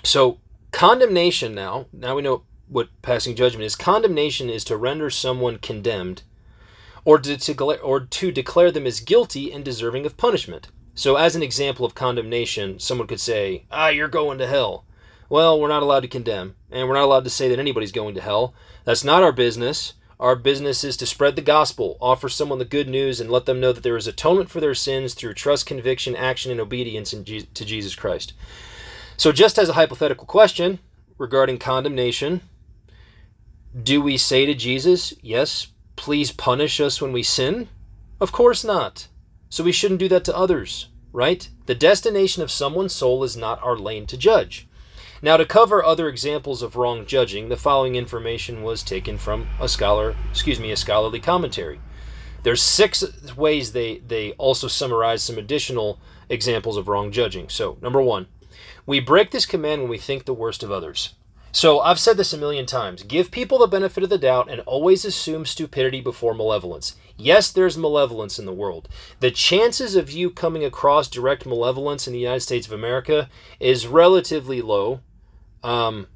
So 0.02 0.40
condemnation 0.72 1.54
now, 1.54 1.86
now 1.92 2.16
we 2.16 2.22
know 2.22 2.42
what 2.66 2.88
passing 3.02 3.36
judgment 3.36 3.64
is. 3.64 3.76
Condemnation 3.76 4.50
is 4.50 4.64
to 4.64 4.76
render 4.76 5.10
someone 5.10 5.58
condemned 5.58 6.22
or 7.04 7.18
to, 7.18 7.36
to, 7.36 7.80
or 7.80 8.00
to 8.00 8.32
declare 8.32 8.70
them 8.70 8.86
as 8.86 9.00
guilty 9.00 9.52
and 9.52 9.64
deserving 9.64 10.06
of 10.06 10.16
punishment. 10.16 10.68
So 10.94 11.16
as 11.16 11.34
an 11.34 11.42
example 11.42 11.86
of 11.86 11.94
condemnation, 11.94 12.78
someone 12.78 13.06
could 13.06 13.20
say, 13.20 13.64
"Ah, 13.70 13.88
you're 13.88 14.08
going 14.08 14.38
to 14.38 14.46
hell." 14.46 14.84
Well, 15.28 15.60
we're 15.60 15.68
not 15.68 15.82
allowed 15.82 16.00
to 16.00 16.08
condemn, 16.08 16.56
and 16.70 16.88
we're 16.88 16.94
not 16.94 17.04
allowed 17.04 17.24
to 17.24 17.30
say 17.30 17.48
that 17.48 17.58
anybody's 17.58 17.92
going 17.92 18.14
to 18.16 18.20
hell. 18.20 18.52
That's 18.84 19.04
not 19.04 19.22
our 19.22 19.32
business. 19.32 19.94
Our 20.18 20.36
business 20.36 20.84
is 20.84 20.98
to 20.98 21.06
spread 21.06 21.36
the 21.36 21.42
gospel, 21.42 21.96
offer 21.98 22.28
someone 22.28 22.58
the 22.58 22.66
good 22.66 22.88
news, 22.88 23.20
and 23.20 23.30
let 23.30 23.46
them 23.46 23.60
know 23.60 23.72
that 23.72 23.82
there 23.82 23.96
is 23.96 24.06
atonement 24.06 24.50
for 24.50 24.60
their 24.60 24.74
sins 24.74 25.14
through 25.14 25.34
trust, 25.34 25.64
conviction, 25.64 26.14
action, 26.14 26.50
and 26.50 26.60
obedience 26.60 27.12
Je- 27.12 27.42
to 27.54 27.64
Jesus 27.64 27.94
Christ. 27.94 28.34
So, 29.16 29.32
just 29.32 29.58
as 29.58 29.70
a 29.70 29.74
hypothetical 29.74 30.26
question 30.26 30.80
regarding 31.16 31.58
condemnation, 31.58 32.42
do 33.82 34.02
we 34.02 34.18
say 34.18 34.44
to 34.44 34.54
Jesus, 34.54 35.14
Yes, 35.22 35.68
please 36.00 36.32
punish 36.32 36.80
us 36.80 37.00
when 37.00 37.12
we 37.12 37.22
sin? 37.22 37.68
Of 38.20 38.32
course 38.32 38.64
not. 38.64 39.08
So, 39.50 39.62
we 39.62 39.70
shouldn't 39.70 40.00
do 40.00 40.08
that 40.08 40.24
to 40.24 40.36
others, 40.36 40.88
right? 41.12 41.48
The 41.66 41.74
destination 41.74 42.42
of 42.42 42.50
someone's 42.50 42.94
soul 42.94 43.22
is 43.22 43.36
not 43.36 43.62
our 43.62 43.76
lane 43.76 44.06
to 44.06 44.16
judge. 44.16 44.66
Now, 45.20 45.36
to 45.36 45.44
cover 45.44 45.84
other 45.84 46.08
examples 46.08 46.62
of 46.62 46.76
wrong 46.76 47.04
judging, 47.04 47.50
the 47.50 47.56
following 47.56 47.96
information 47.96 48.62
was 48.62 48.82
taken 48.82 49.18
from 49.18 49.48
a 49.60 49.68
scholar, 49.68 50.16
excuse 50.30 50.58
me, 50.58 50.70
a 50.70 50.76
scholarly 50.76 51.20
commentary. 51.20 51.80
There's 52.44 52.62
six 52.62 53.04
ways 53.36 53.72
they, 53.72 53.98
they 53.98 54.32
also 54.32 54.68
summarize 54.68 55.22
some 55.22 55.36
additional 55.36 56.00
examples 56.30 56.78
of 56.78 56.88
wrong 56.88 57.12
judging. 57.12 57.50
So, 57.50 57.76
number 57.82 58.00
one, 58.00 58.26
we 58.86 59.00
break 59.00 59.32
this 59.32 59.44
command 59.44 59.82
when 59.82 59.90
we 59.90 59.98
think 59.98 60.24
the 60.24 60.32
worst 60.32 60.62
of 60.62 60.72
others. 60.72 61.12
So 61.52 61.80
I've 61.80 61.98
said 61.98 62.16
this 62.16 62.32
a 62.32 62.38
million 62.38 62.64
times. 62.66 63.02
Give 63.02 63.30
people 63.30 63.58
the 63.58 63.66
benefit 63.66 64.04
of 64.04 64.10
the 64.10 64.18
doubt 64.18 64.50
and 64.50 64.60
always 64.62 65.04
assume 65.04 65.44
stupidity 65.44 66.00
before 66.00 66.34
malevolence. 66.34 66.96
Yes, 67.16 67.50
there's 67.50 67.76
malevolence 67.76 68.38
in 68.38 68.46
the 68.46 68.52
world. 68.52 68.88
The 69.18 69.30
chances 69.30 69.96
of 69.96 70.10
you 70.10 70.30
coming 70.30 70.64
across 70.64 71.08
direct 71.08 71.44
malevolence 71.44 72.06
in 72.06 72.12
the 72.12 72.20
United 72.20 72.40
States 72.40 72.66
of 72.66 72.72
America 72.72 73.28
is 73.58 73.86
relatively 73.86 74.62
low, 74.62 75.00
um, 75.62 76.06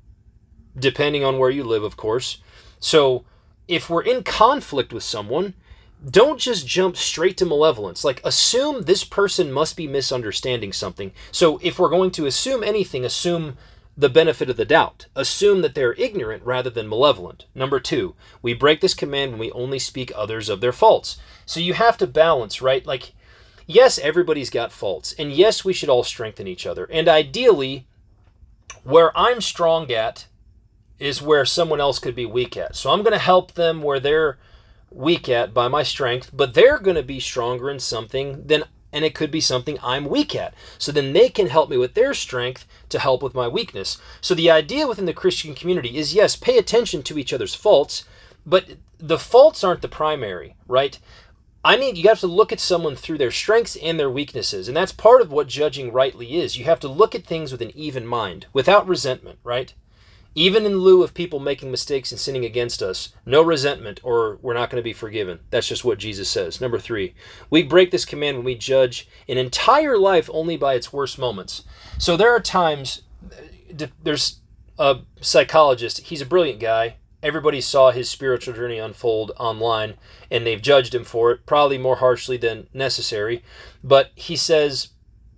depending 0.78 1.24
on 1.24 1.38
where 1.38 1.50
you 1.50 1.64
live, 1.64 1.82
of 1.82 1.96
course. 1.96 2.38
So 2.78 3.24
if 3.66 3.90
we're 3.90 4.02
in 4.02 4.22
conflict 4.22 4.92
with 4.92 5.02
someone, 5.02 5.54
don't 6.08 6.38
just 6.38 6.66
jump 6.66 6.96
straight 6.96 7.36
to 7.38 7.46
malevolence. 7.46 8.04
Like, 8.04 8.20
assume 8.24 8.82
this 8.82 9.04
person 9.04 9.50
must 9.50 9.76
be 9.76 9.86
misunderstanding 9.86 10.72
something. 10.72 11.12
So, 11.32 11.58
if 11.62 11.78
we're 11.78 11.88
going 11.88 12.10
to 12.12 12.26
assume 12.26 12.62
anything, 12.62 13.06
assume 13.06 13.56
the 13.96 14.08
benefit 14.08 14.50
of 14.50 14.56
the 14.56 14.64
doubt. 14.64 15.06
Assume 15.14 15.62
that 15.62 15.74
they're 15.74 15.94
ignorant 15.94 16.42
rather 16.44 16.70
than 16.70 16.88
malevolent. 16.88 17.46
Number 17.54 17.78
two, 17.78 18.14
we 18.42 18.54
break 18.54 18.80
this 18.80 18.94
command 18.94 19.32
when 19.32 19.40
we 19.40 19.52
only 19.52 19.78
speak 19.78 20.12
others 20.14 20.48
of 20.48 20.60
their 20.60 20.72
faults. 20.72 21.18
So 21.46 21.60
you 21.60 21.74
have 21.74 21.96
to 21.98 22.06
balance, 22.06 22.60
right? 22.60 22.84
Like, 22.84 23.12
yes, 23.66 23.98
everybody's 23.98 24.50
got 24.50 24.72
faults. 24.72 25.14
And 25.18 25.32
yes, 25.32 25.64
we 25.64 25.72
should 25.72 25.88
all 25.88 26.04
strengthen 26.04 26.48
each 26.48 26.66
other. 26.66 26.88
And 26.90 27.08
ideally, 27.08 27.86
where 28.82 29.16
I'm 29.16 29.40
strong 29.40 29.90
at 29.92 30.26
is 30.98 31.22
where 31.22 31.44
someone 31.44 31.80
else 31.80 31.98
could 31.98 32.14
be 32.14 32.26
weak 32.26 32.56
at. 32.56 32.76
So 32.76 32.90
I'm 32.90 33.02
going 33.02 33.12
to 33.12 33.18
help 33.18 33.52
them 33.52 33.82
where 33.82 34.00
they're 34.00 34.38
weak 34.90 35.28
at 35.28 35.52
by 35.52 35.68
my 35.68 35.82
strength, 35.82 36.30
but 36.32 36.54
they're 36.54 36.78
going 36.78 36.96
to 36.96 37.02
be 37.02 37.20
stronger 37.20 37.68
in 37.68 37.80
something 37.80 38.46
than 38.46 38.64
and 38.94 39.04
it 39.04 39.14
could 39.14 39.30
be 39.30 39.40
something 39.40 39.76
I'm 39.82 40.06
weak 40.06 40.34
at. 40.34 40.54
So 40.78 40.92
then 40.92 41.12
they 41.12 41.28
can 41.28 41.48
help 41.48 41.68
me 41.68 41.76
with 41.76 41.92
their 41.94 42.14
strength 42.14 42.64
to 42.88 42.98
help 43.00 43.22
with 43.22 43.34
my 43.34 43.48
weakness. 43.48 43.98
So 44.20 44.34
the 44.34 44.50
idea 44.50 44.86
within 44.86 45.04
the 45.04 45.12
Christian 45.12 45.54
community 45.54 45.98
is 45.98 46.14
yes, 46.14 46.36
pay 46.36 46.56
attention 46.56 47.02
to 47.02 47.18
each 47.18 47.32
other's 47.32 47.54
faults, 47.54 48.04
but 48.46 48.76
the 48.98 49.18
faults 49.18 49.64
aren't 49.64 49.82
the 49.82 49.88
primary, 49.88 50.54
right? 50.68 50.98
I 51.64 51.76
need 51.76 51.96
you 51.96 52.08
have 52.08 52.20
to 52.20 52.26
look 52.26 52.52
at 52.52 52.60
someone 52.60 52.94
through 52.94 53.18
their 53.18 53.30
strengths 53.30 53.74
and 53.76 53.98
their 53.98 54.10
weaknesses, 54.10 54.68
and 54.68 54.76
that's 54.76 54.92
part 54.92 55.22
of 55.22 55.32
what 55.32 55.48
judging 55.48 55.92
rightly 55.92 56.36
is. 56.36 56.56
You 56.56 56.64
have 56.66 56.80
to 56.80 56.88
look 56.88 57.14
at 57.14 57.24
things 57.24 57.50
with 57.50 57.62
an 57.62 57.72
even 57.74 58.06
mind, 58.06 58.46
without 58.52 58.86
resentment, 58.86 59.38
right? 59.42 59.74
Even 60.34 60.66
in 60.66 60.78
lieu 60.78 61.02
of 61.02 61.14
people 61.14 61.38
making 61.38 61.70
mistakes 61.70 62.10
and 62.10 62.20
sinning 62.20 62.44
against 62.44 62.82
us, 62.82 63.10
no 63.24 63.40
resentment 63.40 64.00
or 64.02 64.38
we're 64.42 64.54
not 64.54 64.68
going 64.68 64.80
to 64.80 64.84
be 64.84 64.92
forgiven. 64.92 65.38
That's 65.50 65.68
just 65.68 65.84
what 65.84 65.98
Jesus 65.98 66.28
says. 66.28 66.60
Number 66.60 66.78
three, 66.78 67.14
we 67.50 67.62
break 67.62 67.90
this 67.90 68.04
command 68.04 68.38
when 68.38 68.44
we 68.44 68.56
judge 68.56 69.08
an 69.28 69.38
entire 69.38 69.96
life 69.96 70.28
only 70.32 70.56
by 70.56 70.74
its 70.74 70.92
worst 70.92 71.18
moments. 71.18 71.64
So 71.98 72.16
there 72.16 72.34
are 72.34 72.40
times, 72.40 73.02
uh, 73.80 73.86
there's 74.02 74.40
a 74.78 74.98
psychologist, 75.20 76.00
he's 76.00 76.20
a 76.20 76.26
brilliant 76.26 76.58
guy. 76.58 76.96
Everybody 77.22 77.60
saw 77.60 77.90
his 77.90 78.10
spiritual 78.10 78.54
journey 78.54 78.78
unfold 78.78 79.32
online 79.38 79.94
and 80.30 80.44
they've 80.44 80.60
judged 80.60 80.94
him 80.94 81.04
for 81.04 81.30
it, 81.30 81.46
probably 81.46 81.78
more 81.78 81.96
harshly 81.96 82.36
than 82.36 82.66
necessary. 82.74 83.42
But 83.82 84.10
he 84.14 84.36
says 84.36 84.88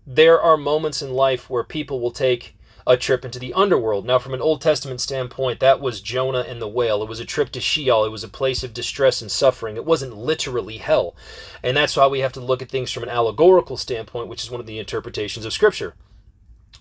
there 0.06 0.40
are 0.40 0.56
moments 0.56 1.02
in 1.02 1.12
life 1.12 1.50
where 1.50 1.64
people 1.64 2.00
will 2.00 2.12
take 2.12 2.55
a 2.86 2.96
trip 2.96 3.24
into 3.24 3.38
the 3.38 3.52
underworld. 3.52 4.06
Now, 4.06 4.18
from 4.18 4.34
an 4.34 4.40
Old 4.40 4.60
Testament 4.60 5.00
standpoint, 5.00 5.58
that 5.60 5.80
was 5.80 6.00
Jonah 6.00 6.44
and 6.46 6.62
the 6.62 6.68
whale. 6.68 7.02
It 7.02 7.08
was 7.08 7.18
a 7.18 7.24
trip 7.24 7.50
to 7.52 7.60
Sheol. 7.60 8.04
It 8.04 8.10
was 8.10 8.22
a 8.22 8.28
place 8.28 8.62
of 8.62 8.72
distress 8.72 9.20
and 9.20 9.30
suffering. 9.30 9.76
It 9.76 9.84
wasn't 9.84 10.16
literally 10.16 10.78
hell. 10.78 11.16
And 11.62 11.76
that's 11.76 11.96
why 11.96 12.06
we 12.06 12.20
have 12.20 12.32
to 12.34 12.40
look 12.40 12.62
at 12.62 12.70
things 12.70 12.92
from 12.92 13.02
an 13.02 13.08
allegorical 13.08 13.76
standpoint, 13.76 14.28
which 14.28 14.44
is 14.44 14.50
one 14.50 14.60
of 14.60 14.66
the 14.66 14.78
interpretations 14.78 15.44
of 15.44 15.52
Scripture. 15.52 15.94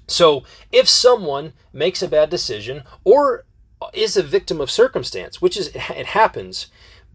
So, 0.07 0.43
if 0.71 0.87
someone 0.87 1.53
makes 1.73 2.03
a 2.03 2.07
bad 2.07 2.29
decision 2.29 2.83
or 3.03 3.45
is 3.93 4.15
a 4.15 4.23
victim 4.23 4.61
of 4.61 4.69
circumstance, 4.69 5.41
which 5.41 5.57
is 5.57 5.69
it 5.69 6.05
happens, 6.07 6.67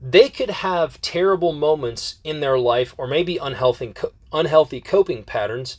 they 0.03 0.29
could 0.29 0.51
have 0.51 1.01
terrible 1.01 1.53
moments 1.53 2.17
in 2.25 2.41
their 2.41 2.59
life 2.59 2.95
or 2.99 3.07
maybe 3.07 3.37
unhealthy 3.37 3.95
unhealthy 4.33 4.81
coping 4.81 5.23
patterns 5.23 5.77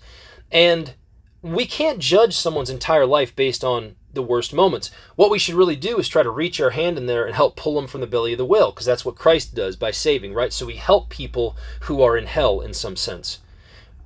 and 0.52 0.94
we 1.42 1.66
can't 1.66 2.00
judge 2.00 2.36
someone's 2.36 2.70
entire 2.70 3.06
life 3.06 3.36
based 3.36 3.64
on 3.64 3.96
the 4.14 4.22
worst 4.22 4.54
moments. 4.54 4.92
What 5.16 5.32
we 5.32 5.40
should 5.40 5.56
really 5.56 5.76
do 5.76 5.98
is 5.98 6.08
try 6.08 6.22
to 6.22 6.30
reach 6.30 6.60
our 6.62 6.72
hand 6.72 6.98
in 6.98 7.06
there 7.06 7.26
and 7.26 7.36
help 7.36 7.56
pull 7.56 7.76
them 7.76 7.88
from 7.88 8.02
the 8.02 8.08
belly 8.08 8.34
of 8.34 8.38
the 8.38 8.46
whale, 8.46 8.72
because 8.72 8.86
that's 8.86 9.06
what 9.06 9.16
Christ 9.16 9.56
does 9.56 9.76
by 9.76 9.92
saving, 9.92 10.34
right? 10.34 10.54
So 10.54 10.66
we 10.66 10.76
help 10.76 11.10
people 11.10 11.56
who 11.82 12.02
are 12.02 12.18
in 12.18 12.26
hell 12.26 12.62
in 12.62 12.74
some 12.74 12.96
sense. 12.96 13.40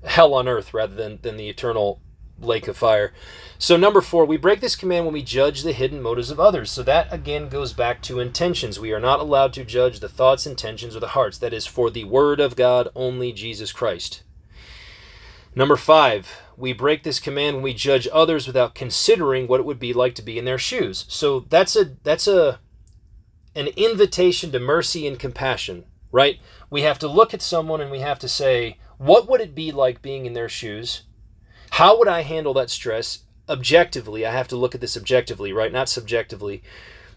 Hell 0.04 0.34
on 0.34 0.48
earth 0.48 0.74
rather 0.74 0.96
than, 0.96 1.20
than 1.24 1.36
the 1.36 1.50
eternal 1.50 2.00
lake 2.40 2.68
of 2.68 2.78
fire. 2.78 3.14
So, 3.58 3.78
number 3.78 4.02
four, 4.02 4.26
we 4.26 4.38
break 4.38 4.60
this 4.60 4.76
command 4.76 5.06
when 5.06 5.14
we 5.14 5.24
judge 5.24 5.64
the 5.64 5.74
hidden 5.74 6.02
motives 6.02 6.30
of 6.30 6.40
others. 6.40 6.70
So, 6.70 6.84
that 6.84 7.12
again 7.12 7.50
goes 7.50 7.74
back 7.74 8.02
to 8.04 8.20
intentions. 8.20 8.80
We 8.80 8.92
are 8.92 9.00
not 9.00 9.22
allowed 9.22 9.54
to 9.54 9.64
judge 9.64 10.00
the 10.00 10.10
thoughts, 10.10 10.46
intentions, 10.46 10.96
or 10.96 11.00
the 11.00 11.10
hearts. 11.10 11.38
That 11.38 11.54
is 11.54 11.66
for 11.66 11.90
the 11.90 12.04
Word 12.04 12.40
of 12.40 12.56
God, 12.56 12.90
only 12.94 13.32
Jesus 13.32 13.72
Christ. 13.72 14.22
Number 15.56 15.78
five, 15.78 16.42
we 16.58 16.74
break 16.74 17.04
this 17.04 17.20
command 17.20 17.56
when 17.56 17.64
we 17.64 17.74
judge 17.74 18.08
others 18.12 18.46
without 18.46 18.76
considering 18.76 19.48
what 19.48 19.62
it 19.62 19.66
would 19.66 19.80
be 19.80 19.94
like 19.94 20.14
to 20.16 20.22
be 20.22 20.38
in 20.38 20.46
their 20.46 20.58
shoes. 20.58 21.06
So 21.08 21.42
that's 21.50 21.76
a 21.76 21.96
that's 22.04 22.28
a 22.28 22.60
an 23.56 23.68
invitation 23.78 24.52
to 24.52 24.60
mercy 24.60 25.08
and 25.08 25.18
compassion, 25.18 25.86
right? 26.12 26.40
We 26.70 26.82
have 26.82 27.00
to 27.00 27.08
look 27.08 27.34
at 27.34 27.42
someone 27.42 27.80
and 27.80 27.90
we 27.90 28.00
have 28.00 28.20
to 28.20 28.28
say, 28.28 28.80
what 28.98 29.30
would 29.30 29.40
it 29.40 29.56
be 29.56 29.72
like 29.72 30.02
being 30.02 30.26
in 30.26 30.34
their 30.34 30.50
shoes? 30.50 31.04
How 31.72 31.98
would 31.98 32.10
I 32.10 32.22
handle 32.22 32.54
that 32.56 32.70
stress 32.70 33.20
objectively? 33.48 34.26
I 34.26 34.32
have 34.32 34.50
to 34.50 34.58
look 34.58 34.76
at 34.76 34.82
this 34.82 34.98
objectively, 34.98 35.54
right? 35.54 35.72
Not 35.72 35.88
subjectively. 35.88 36.64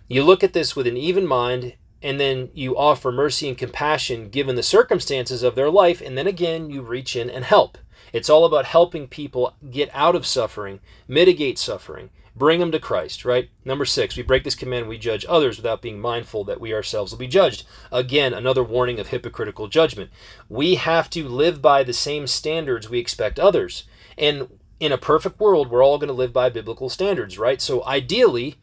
You 0.06 0.22
look 0.22 0.44
at 0.44 0.52
this 0.52 0.76
with 0.76 0.86
an 0.86 0.96
even 0.96 1.26
mind 1.26 1.74
and 2.02 2.20
then 2.20 2.50
you 2.54 2.76
offer 2.76 3.10
mercy 3.10 3.48
and 3.48 3.58
compassion 3.58 4.28
given 4.28 4.54
the 4.54 4.62
circumstances 4.62 5.42
of 5.42 5.56
their 5.56 5.70
life, 5.70 6.00
and 6.00 6.16
then 6.16 6.28
again 6.28 6.70
you 6.70 6.80
reach 6.82 7.16
in 7.16 7.28
and 7.28 7.44
help. 7.44 7.76
It's 8.12 8.30
all 8.30 8.44
about 8.44 8.64
helping 8.64 9.08
people 9.08 9.54
get 9.70 9.90
out 9.92 10.14
of 10.14 10.26
suffering, 10.26 10.80
mitigate 11.06 11.58
suffering, 11.58 12.10
bring 12.34 12.60
them 12.60 12.72
to 12.72 12.78
Christ, 12.78 13.24
right? 13.24 13.50
Number 13.64 13.84
six, 13.84 14.16
we 14.16 14.22
break 14.22 14.44
this 14.44 14.54
command, 14.54 14.88
we 14.88 14.98
judge 14.98 15.26
others 15.28 15.56
without 15.56 15.82
being 15.82 16.00
mindful 16.00 16.44
that 16.44 16.60
we 16.60 16.72
ourselves 16.72 17.12
will 17.12 17.18
be 17.18 17.26
judged. 17.26 17.64
Again, 17.90 18.32
another 18.32 18.62
warning 18.62 19.00
of 19.00 19.08
hypocritical 19.08 19.68
judgment. 19.68 20.10
We 20.48 20.76
have 20.76 21.10
to 21.10 21.28
live 21.28 21.60
by 21.60 21.82
the 21.82 21.92
same 21.92 22.26
standards 22.26 22.88
we 22.88 22.98
expect 22.98 23.38
others. 23.38 23.84
And 24.16 24.48
in 24.80 24.92
a 24.92 24.98
perfect 24.98 25.40
world, 25.40 25.70
we're 25.70 25.84
all 25.84 25.98
going 25.98 26.08
to 26.08 26.14
live 26.14 26.32
by 26.32 26.48
biblical 26.50 26.88
standards, 26.88 27.38
right? 27.38 27.60
So 27.60 27.84
ideally, 27.84 28.56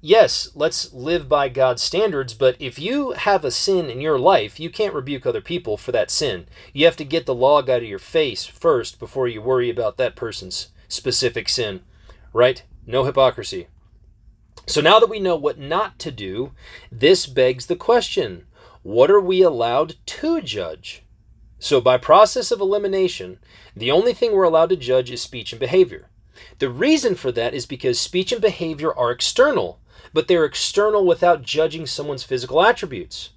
yes, 0.00 0.50
let's 0.54 0.92
live 0.92 1.28
by 1.28 1.48
God's 1.48 1.82
standards, 1.82 2.34
but 2.34 2.56
if 2.58 2.78
you 2.78 3.12
have 3.12 3.44
a 3.44 3.50
sin 3.50 3.90
in 3.90 4.00
your 4.00 4.18
life, 4.18 4.58
you 4.58 4.70
can't 4.70 4.94
rebuke 4.94 5.26
other 5.26 5.40
people 5.40 5.76
for 5.76 5.92
that 5.92 6.10
sin. 6.10 6.46
You 6.72 6.84
have 6.86 6.96
to 6.96 7.04
get 7.04 7.26
the 7.26 7.34
log 7.34 7.68
out 7.68 7.82
of 7.82 7.88
your 7.88 7.98
face 7.98 8.44
first 8.44 8.98
before 8.98 9.28
you 9.28 9.42
worry 9.42 9.70
about 9.70 9.96
that 9.98 10.16
person's 10.16 10.68
specific 10.88 11.48
sin, 11.48 11.80
right? 12.32 12.62
No 12.86 13.04
hypocrisy. 13.04 13.68
So 14.66 14.80
now 14.80 15.00
that 15.00 15.10
we 15.10 15.20
know 15.20 15.36
what 15.36 15.58
not 15.58 15.98
to 16.00 16.10
do, 16.10 16.52
this 16.90 17.26
begs 17.26 17.66
the 17.66 17.76
question 17.76 18.46
what 18.82 19.10
are 19.10 19.20
we 19.20 19.42
allowed 19.42 19.96
to 20.06 20.40
judge? 20.40 21.02
So, 21.58 21.82
by 21.82 21.98
process 21.98 22.50
of 22.50 22.60
elimination, 22.60 23.38
the 23.76 23.90
only 23.90 24.14
thing 24.14 24.32
we're 24.32 24.44
allowed 24.44 24.70
to 24.70 24.76
judge 24.76 25.10
is 25.10 25.20
speech 25.20 25.52
and 25.52 25.60
behavior. 25.60 26.08
The 26.58 26.70
reason 26.70 27.14
for 27.14 27.30
that 27.32 27.52
is 27.52 27.66
because 27.66 28.00
speech 28.00 28.32
and 28.32 28.40
behavior 28.40 28.96
are 28.96 29.10
external 29.10 29.78
but 30.12 30.28
they're 30.28 30.44
external 30.44 31.06
without 31.06 31.42
judging 31.42 31.86
someone's 31.86 32.22
physical 32.22 32.62
attributes. 32.62 33.30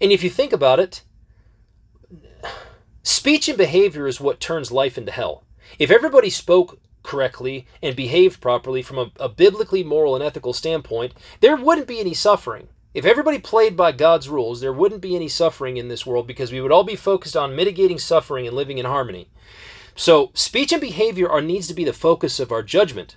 And 0.00 0.12
if 0.12 0.22
you 0.22 0.30
think 0.30 0.52
about 0.52 0.80
it, 0.80 1.02
speech 3.02 3.48
and 3.48 3.58
behavior 3.58 4.06
is 4.06 4.20
what 4.20 4.40
turns 4.40 4.72
life 4.72 4.96
into 4.96 5.12
hell. 5.12 5.44
If 5.78 5.90
everybody 5.90 6.30
spoke 6.30 6.78
correctly 7.02 7.66
and 7.82 7.96
behaved 7.96 8.40
properly 8.40 8.82
from 8.82 8.98
a, 8.98 9.10
a, 9.18 9.28
biblically 9.28 9.82
moral 9.82 10.14
and 10.14 10.24
ethical 10.24 10.52
standpoint, 10.52 11.14
there 11.40 11.56
wouldn't 11.56 11.86
be 11.86 12.00
any 12.00 12.14
suffering. 12.14 12.68
If 12.92 13.04
everybody 13.04 13.38
played 13.38 13.76
by 13.76 13.92
God's 13.92 14.28
rules, 14.28 14.60
there 14.60 14.72
wouldn't 14.72 15.00
be 15.00 15.14
any 15.14 15.28
suffering 15.28 15.76
in 15.76 15.88
this 15.88 16.04
world 16.04 16.26
because 16.26 16.50
we 16.50 16.60
would 16.60 16.72
all 16.72 16.84
be 16.84 16.96
focused 16.96 17.36
on 17.36 17.54
mitigating 17.54 17.98
suffering 17.98 18.46
and 18.46 18.56
living 18.56 18.78
in 18.78 18.84
harmony. 18.84 19.28
So, 19.94 20.30
speech 20.34 20.72
and 20.72 20.80
behavior 20.80 21.28
are 21.28 21.40
needs 21.40 21.68
to 21.68 21.74
be 21.74 21.84
the 21.84 21.92
focus 21.92 22.40
of 22.40 22.50
our 22.50 22.62
judgment. 22.62 23.16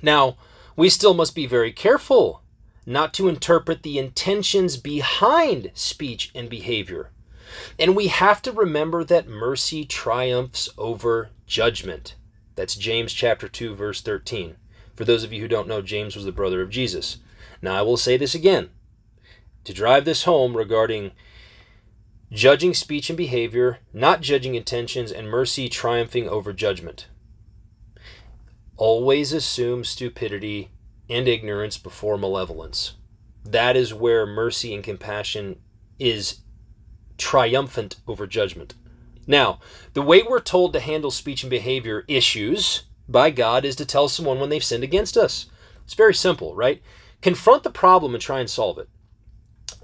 Now, 0.00 0.36
we 0.78 0.88
still 0.88 1.12
must 1.12 1.34
be 1.34 1.44
very 1.44 1.72
careful 1.72 2.40
not 2.86 3.12
to 3.12 3.28
interpret 3.28 3.82
the 3.82 3.98
intentions 3.98 4.76
behind 4.76 5.72
speech 5.74 6.30
and 6.36 6.48
behavior. 6.48 7.10
And 7.80 7.96
we 7.96 8.06
have 8.06 8.40
to 8.42 8.52
remember 8.52 9.02
that 9.02 9.26
mercy 9.26 9.84
triumphs 9.84 10.68
over 10.78 11.30
judgment. 11.48 12.14
That's 12.54 12.76
James 12.76 13.12
chapter 13.12 13.48
2 13.48 13.74
verse 13.74 14.00
13. 14.00 14.54
For 14.94 15.04
those 15.04 15.24
of 15.24 15.32
you 15.32 15.40
who 15.40 15.48
don't 15.48 15.66
know, 15.66 15.82
James 15.82 16.14
was 16.14 16.24
the 16.24 16.30
brother 16.30 16.62
of 16.62 16.70
Jesus. 16.70 17.18
Now 17.60 17.74
I 17.74 17.82
will 17.82 17.96
say 17.96 18.16
this 18.16 18.36
again 18.36 18.70
to 19.64 19.72
drive 19.74 20.04
this 20.04 20.22
home 20.22 20.56
regarding 20.56 21.10
judging 22.30 22.72
speech 22.72 23.10
and 23.10 23.16
behavior, 23.16 23.78
not 23.92 24.20
judging 24.20 24.54
intentions, 24.54 25.10
and 25.10 25.28
mercy 25.28 25.68
triumphing 25.68 26.28
over 26.28 26.52
judgment 26.52 27.08
always 28.78 29.32
assume 29.32 29.84
stupidity 29.84 30.70
and 31.10 31.28
ignorance 31.28 31.76
before 31.76 32.16
malevolence. 32.16 32.94
That 33.44 33.76
is 33.76 33.92
where 33.92 34.24
mercy 34.26 34.74
and 34.74 34.82
compassion 34.82 35.60
is 35.98 36.40
triumphant 37.18 37.96
over 38.06 38.26
judgment. 38.26 38.74
Now, 39.26 39.60
the 39.92 40.02
way 40.02 40.22
we're 40.22 40.40
told 40.40 40.72
to 40.72 40.80
handle 40.80 41.10
speech 41.10 41.42
and 41.42 41.50
behavior 41.50 42.04
issues 42.08 42.84
by 43.08 43.30
God 43.30 43.64
is 43.64 43.76
to 43.76 43.84
tell 43.84 44.08
someone 44.08 44.40
when 44.40 44.48
they've 44.48 44.64
sinned 44.64 44.84
against 44.84 45.16
us. 45.16 45.46
It's 45.84 45.94
very 45.94 46.14
simple, 46.14 46.54
right? 46.54 46.82
Confront 47.20 47.64
the 47.64 47.70
problem 47.70 48.14
and 48.14 48.22
try 48.22 48.40
and 48.40 48.48
solve 48.48 48.78
it. 48.78 48.88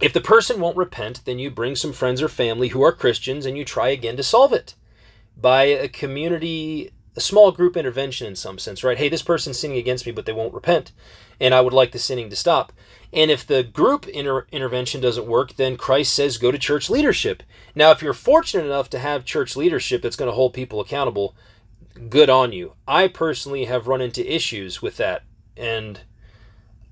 If 0.01 0.13
the 0.13 0.21
person 0.21 0.61
won't 0.61 0.77
repent, 0.77 1.25
then 1.25 1.39
you 1.39 1.51
bring 1.51 1.77
some 1.77 1.93
friends 1.93 2.23
or 2.23 2.29
family 2.29 2.69
who 2.69 2.83
are 2.83 2.93
Christians 2.93 3.45
and 3.45 3.57
you 3.57 3.65
try 3.65 3.89
again 3.89 4.17
to 4.17 4.23
solve 4.23 4.53
it 4.53 4.75
by 5.37 5.65
a 5.65 5.89
community, 5.89 6.91
a 7.17 7.21
small 7.21 7.53
group 7.53 7.77
intervention 7.77 8.27
in 8.27 8.37
some 8.37 8.59
sense, 8.59 8.83
right? 8.83 8.99
Hey, 8.99 9.09
this 9.09 9.23
person's 9.23 9.59
sinning 9.59 9.79
against 9.79 10.07
me, 10.07 10.13
but 10.13 10.27
they 10.27 10.33
won't 10.33 10.55
repent, 10.55 10.93
and 11.41 11.55
I 11.55 11.61
would 11.61 11.73
like 11.73 11.93
the 11.93 11.99
sinning 11.99 12.31
to 12.31 12.37
stop. 12.37 12.73
And 13.13 13.31
if 13.31 13.47
the 13.47 13.63
group 13.63 14.09
inter- 14.09 14.47
intervention 14.51 15.01
doesn't 15.01 15.27
work, 15.27 15.55
then 15.55 15.77
Christ 15.77 16.13
says 16.13 16.37
go 16.37 16.51
to 16.51 16.59
church 16.59 16.91
leadership. 16.91 17.45
Now, 17.75 17.93
if 17.93 18.03
you're 18.03 18.13
fortunate 18.13 18.67
enough 18.67 18.91
to 18.91 18.99
have 18.99 19.25
church 19.25 19.55
leadership 19.55 20.03
that's 20.03 20.17
going 20.17 20.31
to 20.31 20.35
hold 20.35 20.53
people 20.53 20.81
accountable, 20.81 21.37
good 22.09 22.29
on 22.29 22.53
you. 22.53 22.73
I 22.89 23.07
personally 23.07 23.67
have 23.67 23.87
run 23.87 24.01
into 24.01 24.35
issues 24.35 24.83
with 24.83 24.97
that. 24.97 25.23
And, 25.57 26.01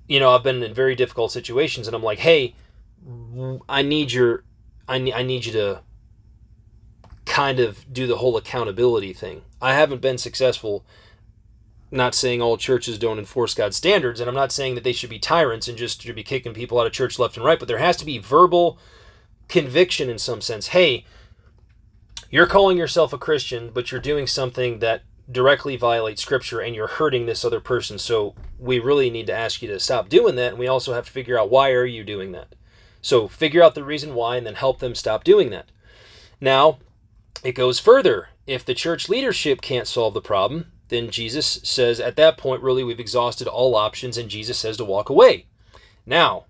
you 0.07 0.21
know, 0.21 0.31
I've 0.31 0.45
been 0.45 0.62
in 0.62 0.73
very 0.73 0.95
difficult 0.95 1.33
situations, 1.33 1.88
and 1.88 1.97
I'm 1.97 2.05
like, 2.05 2.21
hey, 2.21 2.55
I 3.69 3.83
need 3.83 4.12
your, 4.12 4.45
I 4.87 4.99
need, 4.99 5.14
I 5.14 5.23
need 5.25 5.45
you 5.45 5.52
to 5.55 5.81
kind 7.25 7.59
of 7.59 7.93
do 7.93 8.07
the 8.07 8.19
whole 8.19 8.37
accountability 8.37 9.12
thing. 9.12 9.43
I 9.62 9.75
haven't 9.75 10.02
been 10.02 10.19
successful. 10.19 10.85
Not 11.90 12.14
saying 12.14 12.42
all 12.42 12.57
churches 12.57 12.99
don't 12.99 13.19
enforce 13.19 13.54
God's 13.54 13.76
standards, 13.76 14.19
and 14.19 14.28
I'm 14.28 14.35
not 14.35 14.50
saying 14.50 14.75
that 14.75 14.85
they 14.85 14.92
should 14.92 15.11
be 15.11 15.19
tyrants 15.19 15.69
and 15.69 15.78
just 15.78 16.02
should 16.02 16.14
be 16.14 16.23
kicking 16.23 16.52
people 16.52 16.81
out 16.81 16.87
of 16.87 16.92
church 16.92 17.19
left 17.19 17.37
and 17.37 17.47
right, 17.47 17.59
but 17.59 17.69
there 17.69 17.78
has 17.78 17.97
to 17.99 18.04
be 18.04 18.19
verbal 18.19 18.78
conviction 19.49 20.11
in 20.11 20.19
some 20.19 20.40
sense. 20.40 20.69
Hey, 20.69 21.04
you're 22.31 22.47
calling 22.47 22.78
yourself 22.78 23.12
a 23.12 23.19
Christian, 23.19 23.71
but 23.73 23.92
you're 23.92 24.00
doing 24.00 24.26
something 24.26 24.81
that 24.81 25.02
directly 25.31 25.76
violates 25.76 26.23
scripture 26.23 26.61
and 26.61 26.75
you're 26.75 26.87
hurting 26.87 27.26
this 27.26 27.45
other 27.45 27.61
person. 27.61 27.99
So 27.99 28.35
we 28.59 28.78
really 28.78 29.11
need 29.11 29.26
to 29.26 29.35
ask 29.35 29.62
you 29.62 29.69
to 29.69 29.78
stop 29.78 30.09
doing 30.09 30.35
that, 30.37 30.50
and 30.50 30.59
we 30.59 30.66
also 30.66 30.95
have 30.95 31.07
to 31.07 31.12
figure 31.12 31.38
out 31.38 31.50
why 31.50 31.71
are 31.71 31.85
you 31.85 32.02
doing 32.02 32.33
that. 32.33 32.54
So 33.02 33.28
figure 33.28 33.62
out 33.62 33.75
the 33.75 33.85
reason 33.85 34.14
why 34.14 34.37
and 34.37 34.47
then 34.47 34.54
help 34.54 34.78
them 34.78 34.95
stop 34.95 35.25
doing 35.25 35.50
that. 35.50 35.66
Now, 36.40 36.78
it 37.45 37.52
goes 37.52 37.78
further. 37.78 38.31
If 38.46 38.64
the 38.64 38.75
church 38.75 39.08
leadership 39.08 39.61
can't 39.61 39.87
solve 39.87 40.14
the 40.14 40.20
problem, 40.20 40.72
then 40.88 41.11
Jesus 41.11 41.61
says 41.62 42.00
at 42.00 42.16
that 42.16 42.37
point, 42.37 42.62
really, 42.62 42.84
we've 42.84 43.00
exhausted 43.00 43.46
all 43.46 43.75
options, 43.75 44.18
and 44.18 44.28
Jesus 44.28 44.58
says 44.58 44.76
to 44.76 44.84
walk 44.84 45.08
away. 45.08 45.46
Now, 46.04 46.46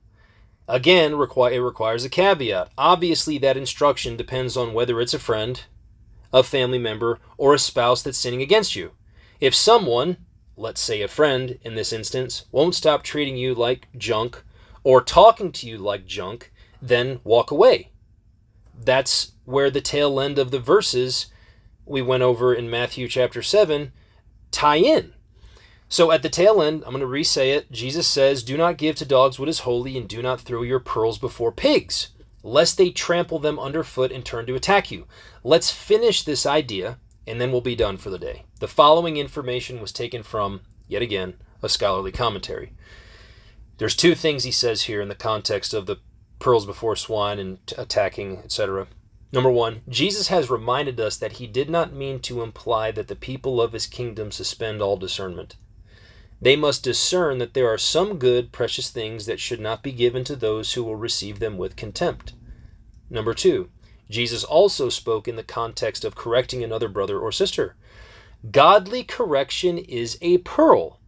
again, 0.67 1.13
it 1.13 1.59
requires 1.61 2.05
a 2.05 2.09
caveat. 2.09 2.71
Obviously, 2.79 3.39
that 3.39 3.57
instruction 3.57 4.17
depends 4.17 4.57
on 4.57 4.73
whether 4.73 5.01
it's 5.01 5.15
a 5.15 5.19
friend, 5.19 5.63
a 6.33 6.43
family 6.43 6.79
member, 6.79 7.21
or 7.37 7.55
a 7.55 7.59
spouse 7.59 8.03
that's 8.03 8.19
sinning 8.19 8.43
against 8.43 8.75
you. 8.75 8.93
If 9.39 9.55
someone, 9.55 10.17
let's 10.57 10.81
say 10.81 11.03
a 11.03 11.09
friend 11.09 11.59
in 11.63 11.75
this 11.75 11.93
instance, 11.93 12.47
won't 12.51 12.75
stop 12.75 13.03
treating 13.03 13.37
you 13.37 13.55
like 13.55 13.89
junk 13.97 14.43
or 14.83 15.03
talking 15.03 15.53
to 15.53 15.69
you 15.69 15.79
like 15.79 16.07
junk, 16.07 16.53
then 16.81 17.21
walk 17.23 17.51
away. 17.51 17.91
That's 18.75 19.33
where 19.45 19.71
the 19.71 19.81
tail 19.81 20.19
end 20.19 20.39
of 20.39 20.51
the 20.51 20.59
verses 20.59 21.27
we 21.87 22.03
went 22.03 22.23
over 22.23 22.55
in 22.55 22.71
Matthew 22.71 23.09
chapter 23.09 23.43
7 23.43 23.93
tie 24.51 24.77
in. 24.77 25.15
So 25.89 26.11
at 26.11 26.23
the 26.23 26.29
tail 26.29 26.63
end, 26.63 26.85
I'm 26.85 26.93
going 26.93 27.01
to 27.01 27.07
re-say 27.07 27.51
it. 27.51 27.71
Jesus 27.71 28.07
says, 28.07 28.43
Do 28.43 28.57
not 28.57 28.79
give 28.79 28.97
to 28.97 29.05
dogs 29.05 29.39
what 29.39 29.49
is 29.49 29.61
holy, 29.61 29.99
and 29.99 30.09
do 30.09 30.23
not 30.23 30.41
throw 30.41 30.63
your 30.63 30.81
pearls 30.81 31.19
before 31.19 31.53
pigs, 31.53 32.09
lest 32.43 32.79
they 32.79 32.91
trample 32.91 33.39
them 33.39 33.59
underfoot 33.59 34.11
and 34.11 34.25
turn 34.25 34.47
to 34.47 34.55
attack 34.55 34.91
you. 34.91 35.07
Let's 35.45 35.71
finish 35.71 36.23
this 36.23 36.47
idea, 36.47 36.99
and 37.27 37.41
then 37.41 37.53
we'll 37.53 37.61
be 37.61 37.77
done 37.77 37.99
for 37.99 38.09
the 38.09 38.19
day. 38.19 38.45
The 38.61 38.69
following 38.69 39.19
information 39.19 39.81
was 39.81 39.93
taken 39.93 40.23
from, 40.23 40.63
yet 40.89 41.03
again, 41.03 41.35
a 41.63 41.69
scholarly 41.69 42.13
commentary. 42.13 42.73
There's 43.77 43.97
two 43.97 44.15
things 44.15 44.45
he 44.45 44.51
says 44.51 44.85
here 44.85 45.03
in 45.03 45.09
the 45.09 45.15
context 45.15 45.75
of 45.75 45.87
the 45.87 45.99
pearls 46.39 46.65
before 46.65 46.97
swine 46.97 47.39
and 47.39 47.59
attacking, 47.77 48.39
etc. 48.39 48.87
Number 49.33 49.51
one, 49.51 49.81
Jesus 49.89 50.29
has 50.29 50.51
reminded 50.51 51.01
us 51.01 51.17
that 51.17 51.33
he 51.33 51.47
did 51.47 51.71
not 51.71 51.95
mean 51.95 52.21
to 52.21 52.43
imply 52.43 52.91
that 52.93 53.09
the 53.09 53.17
people 53.17 53.63
of 53.63 53.73
his 53.73 53.87
kingdom 53.87 54.31
suspend 54.31 54.83
all 54.83 54.99
discernment. 54.99 55.57
They 56.41 56.55
must 56.55 56.85
discern 56.85 57.39
that 57.39 57.55
there 57.55 57.73
are 57.73 57.79
some 57.79 58.19
good, 58.19 58.53
precious 58.53 58.91
things 58.91 59.27
that 59.27 59.41
should 59.41 59.61
not 59.61 59.83
be 59.83 59.93
given 59.93 60.23
to 60.25 60.37
those 60.37 60.73
who 60.73 60.85
will 60.85 60.97
receive 60.97 61.39
them 61.39 61.57
with 61.57 61.77
contempt. 61.77 62.35
Number 63.09 63.33
two, 63.33 63.71
Jesus 64.11 64.45
also 64.45 64.89
spoke 64.91 65.27
in 65.27 65.37
the 65.37 65.43
context 65.43 66.05
of 66.05 66.15
correcting 66.15 66.63
another 66.63 66.89
brother 66.89 67.19
or 67.19 67.33
sister. 67.33 67.77
Godly 68.51 69.05
correction 69.05 69.79
is 69.79 70.19
a 70.21 70.39
pearl. 70.39 70.99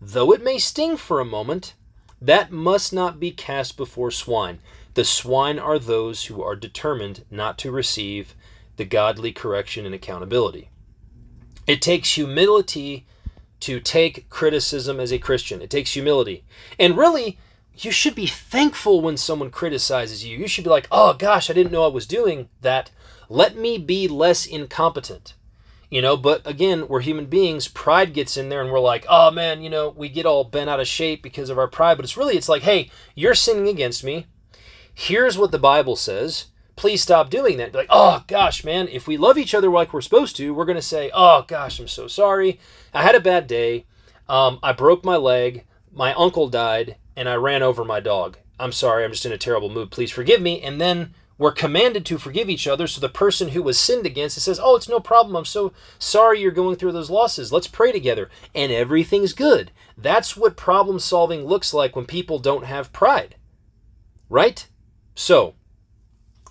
Though 0.00 0.32
it 0.32 0.44
may 0.44 0.58
sting 0.58 0.96
for 0.96 1.18
a 1.18 1.24
moment, 1.24 1.74
that 2.20 2.52
must 2.52 2.92
not 2.92 3.18
be 3.18 3.30
cast 3.30 3.76
before 3.76 4.10
swine. 4.10 4.60
The 4.94 5.04
swine 5.04 5.58
are 5.58 5.78
those 5.78 6.26
who 6.26 6.42
are 6.42 6.56
determined 6.56 7.24
not 7.30 7.58
to 7.58 7.72
receive 7.72 8.34
the 8.76 8.84
godly 8.84 9.32
correction 9.32 9.84
and 9.86 9.94
accountability. 9.94 10.70
It 11.66 11.82
takes 11.82 12.14
humility 12.14 13.06
to 13.60 13.80
take 13.80 14.28
criticism 14.30 15.00
as 15.00 15.12
a 15.12 15.18
Christian. 15.18 15.62
It 15.62 15.70
takes 15.70 15.92
humility. 15.92 16.44
And 16.78 16.96
really, 16.96 17.38
you 17.76 17.90
should 17.90 18.14
be 18.14 18.26
thankful 18.26 19.00
when 19.00 19.16
someone 19.16 19.50
criticizes 19.50 20.24
you. 20.24 20.38
You 20.38 20.46
should 20.46 20.64
be 20.64 20.70
like, 20.70 20.86
oh 20.92 21.14
gosh, 21.14 21.50
I 21.50 21.54
didn't 21.54 21.72
know 21.72 21.84
I 21.84 21.88
was 21.88 22.06
doing 22.06 22.48
that. 22.60 22.90
Let 23.28 23.56
me 23.56 23.78
be 23.78 24.06
less 24.06 24.46
incompetent. 24.46 25.34
You 25.90 26.02
know, 26.02 26.16
but 26.16 26.46
again, 26.46 26.88
we're 26.88 27.00
human 27.00 27.26
beings. 27.26 27.68
Pride 27.68 28.14
gets 28.14 28.36
in 28.36 28.48
there 28.48 28.60
and 28.60 28.70
we're 28.70 28.80
like, 28.80 29.06
oh 29.08 29.30
man, 29.30 29.62
you 29.62 29.70
know, 29.70 29.90
we 29.96 30.08
get 30.08 30.26
all 30.26 30.44
bent 30.44 30.68
out 30.70 30.80
of 30.80 30.88
shape 30.88 31.22
because 31.22 31.50
of 31.50 31.58
our 31.58 31.68
pride. 31.68 31.96
But 31.96 32.04
it's 32.04 32.16
really, 32.16 32.36
it's 32.36 32.48
like, 32.48 32.62
hey, 32.62 32.90
you're 33.14 33.34
sinning 33.34 33.68
against 33.68 34.04
me 34.04 34.26
here's 34.94 35.36
what 35.36 35.50
the 35.50 35.58
Bible 35.58 35.96
says. 35.96 36.46
Please 36.76 37.02
stop 37.02 37.30
doing 37.30 37.56
that. 37.58 37.72
Be 37.72 37.78
like, 37.78 37.86
oh 37.90 38.24
gosh, 38.26 38.64
man, 38.64 38.88
if 38.88 39.06
we 39.06 39.16
love 39.16 39.38
each 39.38 39.54
other 39.54 39.68
like 39.68 39.92
we're 39.92 40.00
supposed 40.00 40.36
to, 40.36 40.52
we're 40.52 40.64
going 40.64 40.76
to 40.76 40.82
say, 40.82 41.10
oh 41.14 41.44
gosh, 41.46 41.78
I'm 41.78 41.88
so 41.88 42.08
sorry. 42.08 42.58
I 42.92 43.02
had 43.02 43.14
a 43.14 43.20
bad 43.20 43.46
day. 43.46 43.86
Um, 44.28 44.58
I 44.62 44.72
broke 44.72 45.04
my 45.04 45.16
leg. 45.16 45.64
My 45.92 46.12
uncle 46.14 46.48
died, 46.48 46.96
and 47.14 47.28
I 47.28 47.34
ran 47.34 47.62
over 47.62 47.84
my 47.84 48.00
dog. 48.00 48.38
I'm 48.58 48.72
sorry. 48.72 49.04
I'm 49.04 49.12
just 49.12 49.26
in 49.26 49.32
a 49.32 49.38
terrible 49.38 49.68
mood. 49.68 49.92
Please 49.92 50.10
forgive 50.10 50.40
me. 50.40 50.60
And 50.60 50.80
then 50.80 51.14
we're 51.38 51.52
commanded 51.52 52.06
to 52.06 52.18
forgive 52.18 52.48
each 52.48 52.66
other. 52.66 52.86
So 52.86 53.00
the 53.00 53.08
person 53.08 53.50
who 53.50 53.62
was 53.62 53.78
sinned 53.78 54.06
against 54.06 54.40
says, 54.40 54.60
Oh, 54.62 54.76
it's 54.76 54.88
no 54.88 55.00
problem. 55.00 55.36
I'm 55.36 55.44
so 55.44 55.72
sorry 55.98 56.40
you're 56.40 56.52
going 56.52 56.76
through 56.76 56.92
those 56.92 57.10
losses. 57.10 57.52
Let's 57.52 57.66
pray 57.66 57.92
together. 57.92 58.30
And 58.54 58.72
everything's 58.72 59.32
good. 59.32 59.70
That's 59.96 60.36
what 60.36 60.56
problem 60.56 60.98
solving 60.98 61.44
looks 61.44 61.74
like 61.74 61.94
when 61.94 62.06
people 62.06 62.38
don't 62.38 62.64
have 62.64 62.92
pride. 62.92 63.36
Right? 64.28 64.68
So, 65.14 65.54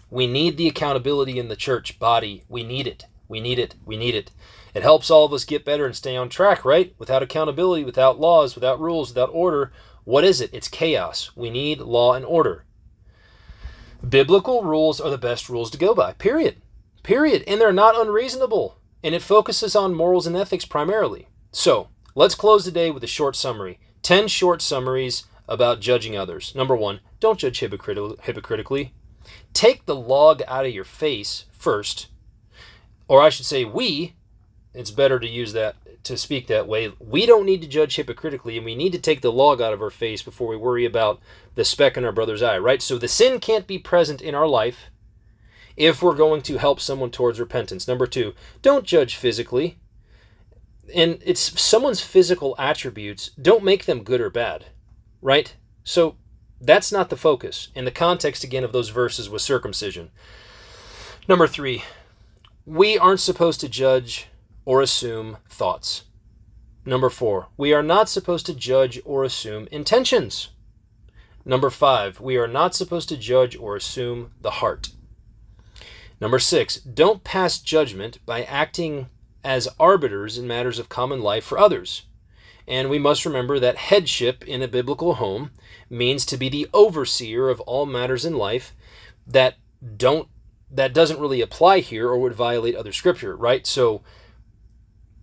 we 0.10 0.28
need 0.28 0.58
the 0.58 0.68
accountability 0.68 1.40
in 1.40 1.48
the 1.48 1.56
church 1.56 2.00
body. 2.00 2.44
We 2.48 2.64
need 2.64 2.88
it. 2.88 3.06
We 3.28 3.40
need 3.40 3.60
it. 3.60 3.76
We 3.86 3.98
need 3.98 4.16
it. 4.16 4.32
It 4.74 4.84
helps 4.84 5.10
all 5.10 5.26
of 5.26 5.34
us 5.34 5.46
get 5.46 5.66
better 5.66 5.86
and 5.86 5.96
stay 5.96 6.16
on 6.16 6.30
track, 6.30 6.64
right? 6.64 6.94
Without 6.98 7.24
accountability, 7.24 7.84
without 7.84 8.20
laws, 8.20 8.56
without 8.56 8.80
rules, 8.80 9.10
without 9.10 9.30
order, 9.32 9.72
what 10.04 10.24
is 10.24 10.42
it? 10.42 10.50
It's 10.54 10.68
chaos. 10.68 11.32
We 11.36 11.50
need 11.50 11.80
law 11.80 12.14
and 12.14 12.26
order. 12.26 12.66
Biblical 14.08 14.64
rules 14.64 15.00
are 15.00 15.10
the 15.10 15.18
best 15.18 15.50
rules 15.50 15.72
to 15.72 15.78
go 15.78 15.96
by, 15.96 16.14
period. 16.14 16.62
Period. 17.04 17.44
And 17.48 17.62
they're 17.62 17.72
not 17.72 18.00
unreasonable. 18.00 18.78
And 19.04 19.16
it 19.16 19.22
focuses 19.22 19.76
on 19.76 19.94
morals 19.94 20.28
and 20.28 20.36
ethics 20.36 20.66
primarily. 20.66 21.28
So, 21.52 21.90
let's 22.16 22.36
close 22.36 22.66
the 22.66 22.72
day 22.72 22.92
with 22.92 23.04
a 23.04 23.08
short 23.08 23.36
summary 23.36 23.80
10 24.02 24.28
short 24.28 24.62
summaries 24.62 25.24
about 25.48 25.80
judging 25.80 26.18
others. 26.18 26.54
Number 26.56 26.76
one, 26.76 27.00
don't 27.20 27.40
judge 27.40 27.60
hypocrit- 27.60 28.22
hypocritically. 28.22 28.94
Take 29.54 29.86
the 29.86 29.96
log 29.96 30.42
out 30.48 30.66
of 30.66 30.74
your 30.74 30.84
face 30.84 31.46
first. 31.52 32.08
Or 33.08 33.22
I 33.22 33.30
should 33.30 33.46
say, 33.46 33.66
we, 33.66 34.16
it's 34.74 34.92
better 34.92 35.20
to 35.20 35.28
use 35.28 35.54
that, 35.54 35.76
to 36.04 36.18
speak 36.18 36.48
that 36.48 36.68
way. 36.68 36.94
We 37.00 37.26
don't 37.26 37.46
need 37.46 37.62
to 37.62 37.68
judge 37.68 37.96
hypocritically, 37.96 38.58
and 38.58 38.66
we 38.66 38.76
need 38.76 38.92
to 38.94 39.00
take 39.00 39.22
the 39.22 39.32
log 39.32 39.62
out 39.62 39.74
of 39.74 39.82
our 39.82 39.90
face 39.90 40.22
before 40.22 40.48
we 40.48 40.58
worry 40.58 40.86
about 40.86 41.20
the 41.56 41.66
speck 41.66 41.98
in 41.98 42.06
our 42.06 42.12
brother's 42.12 42.42
eye, 42.42 42.58
right? 42.58 42.82
So 42.82 42.98
the 42.98 43.08
sin 43.08 43.40
can't 43.40 43.68
be 43.68 43.78
present 43.78 44.22
in 44.22 44.36
our 44.36 44.48
life 44.48 44.90
if 45.76 46.02
we're 46.02 46.16
going 46.16 46.42
to 46.44 46.58
help 46.58 46.80
someone 46.80 47.12
towards 47.12 47.40
repentance. 47.40 47.88
Number 47.88 48.08
two, 48.08 48.34
don't 48.62 48.86
judge 48.86 49.16
physically. 49.16 49.78
And 50.94 51.22
it's 51.26 51.60
someone's 51.62 52.02
physical 52.02 52.56
attributes, 52.60 53.32
don't 53.42 53.64
make 53.64 53.86
them 53.86 54.04
good 54.04 54.20
or 54.20 54.30
bad, 54.30 54.66
right? 55.24 55.56
So 55.84 56.18
that's 56.62 56.92
not 56.92 57.10
the 57.10 57.18
focus. 57.18 57.70
And 57.76 57.88
the 57.88 57.92
context, 57.92 58.44
again, 58.44 58.64
of 58.64 58.72
those 58.72 58.90
verses 58.90 59.30
was 59.30 59.42
circumcision. 59.42 60.12
Number 61.28 61.48
three, 61.48 61.84
we 62.66 62.98
aren't 62.98 63.20
supposed 63.20 63.60
to 63.62 63.70
judge 63.70 64.28
or 64.66 64.82
assume 64.82 65.38
thoughts. 65.50 66.04
Number 66.86 67.10
four, 67.10 67.48
we 67.58 67.74
are 67.74 67.84
not 67.84 68.10
supposed 68.10 68.46
to 68.48 68.54
judge 68.54 69.02
or 69.06 69.24
assume 69.24 69.68
intentions. 69.72 70.50
Number 71.46 71.70
five, 71.70 72.20
we 72.20 72.38
are 72.38 72.48
not 72.48 72.76
supposed 72.76 73.10
to 73.10 73.18
judge 73.18 73.56
or 73.58 73.76
assume 73.76 74.32
the 74.42 74.52
heart. 74.52 74.90
Number 76.20 76.40
six, 76.40 76.78
don't 76.78 77.24
pass 77.24 77.60
judgment 77.60 78.20
by 78.26 78.44
acting 78.44 79.08
as 79.44 79.68
arbiters 79.80 80.38
in 80.38 80.48
matters 80.48 80.80
of 80.80 80.88
common 80.88 81.22
life 81.22 81.44
for 81.44 81.58
others. 81.58 82.04
And 82.68 82.90
we 82.90 83.00
must 83.00 83.26
remember 83.26 83.60
that 83.60 83.78
headship 83.78 84.48
in 84.48 84.62
a 84.62 84.68
biblical 84.68 85.16
home 85.16 85.52
means 85.90 86.26
to 86.28 86.38
be 86.38 86.50
the 86.50 86.68
overseer 86.74 87.50
of 87.50 87.60
all 87.62 87.86
matters 87.86 88.26
in 88.26 88.36
life 88.36 88.74
that 89.28 89.56
don't 89.98 90.28
that 90.72 90.94
doesn't 90.94 91.20
really 91.20 91.42
apply 91.42 91.80
here 91.80 92.08
or 92.08 92.18
would 92.18 92.34
violate 92.34 92.76
other 92.76 92.92
scripture, 92.92 93.36
right? 93.36 93.68
So 93.68 94.02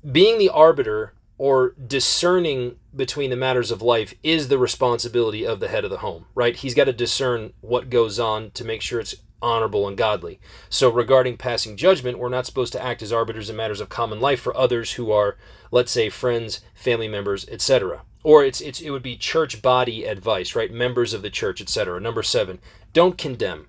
being 0.09 0.39
the 0.39 0.49
arbiter 0.49 1.13
or 1.39 1.75
discerning 1.85 2.77
between 2.95 3.31
the 3.31 3.37
matters 3.37 3.71
of 3.71 3.83
life 3.83 4.15
is 4.23 4.49
the 4.49 4.59
responsibility 4.59 5.45
of 5.45 5.59
the 5.59 5.69
head 5.69 5.85
of 5.85 5.91
the 5.91 5.99
home, 5.99 6.27
right? 6.35 6.55
He's 6.55 6.75
got 6.75 6.85
to 6.85 6.93
discern 6.93 7.53
what 7.63 7.91
goes 7.91 8.21
on 8.21 8.51
to 8.53 8.65
make 8.65 8.81
sure 8.81 9.01
it's 9.01 9.17
honorable 9.43 9.89
and 9.89 9.97
godly. 9.97 10.41
So, 10.69 10.91
regarding 10.91 11.37
passing 11.37 11.77
judgment, 11.77 12.19
we're 12.19 12.29
not 12.29 12.47
supposed 12.47 12.73
to 12.75 12.83
act 12.83 13.03
as 13.03 13.13
arbiters 13.13 13.51
in 13.51 13.57
matters 13.57 13.81
of 13.81 13.89
common 13.89 14.21
life 14.21 14.41
for 14.41 14.57
others 14.57 14.93
who 14.93 15.11
are, 15.13 15.37
let's 15.71 15.93
say, 15.93 16.09
friends, 16.09 16.61
family 16.75 17.09
members, 17.09 17.49
etc. 17.49 18.03
Or 18.23 18.45
it's, 18.45 18.61
it's 18.61 18.81
it 18.81 18.91
would 18.91 19.03
be 19.03 19.17
church 19.17 19.63
body 19.63 20.05
advice, 20.05 20.55
right? 20.55 20.71
Members 20.71 21.15
of 21.15 21.23
the 21.23 21.31
church, 21.31 21.61
etc. 21.61 22.01
Number 22.01 22.23
seven, 22.23 22.59
don't 22.93 23.17
condemn. 23.17 23.69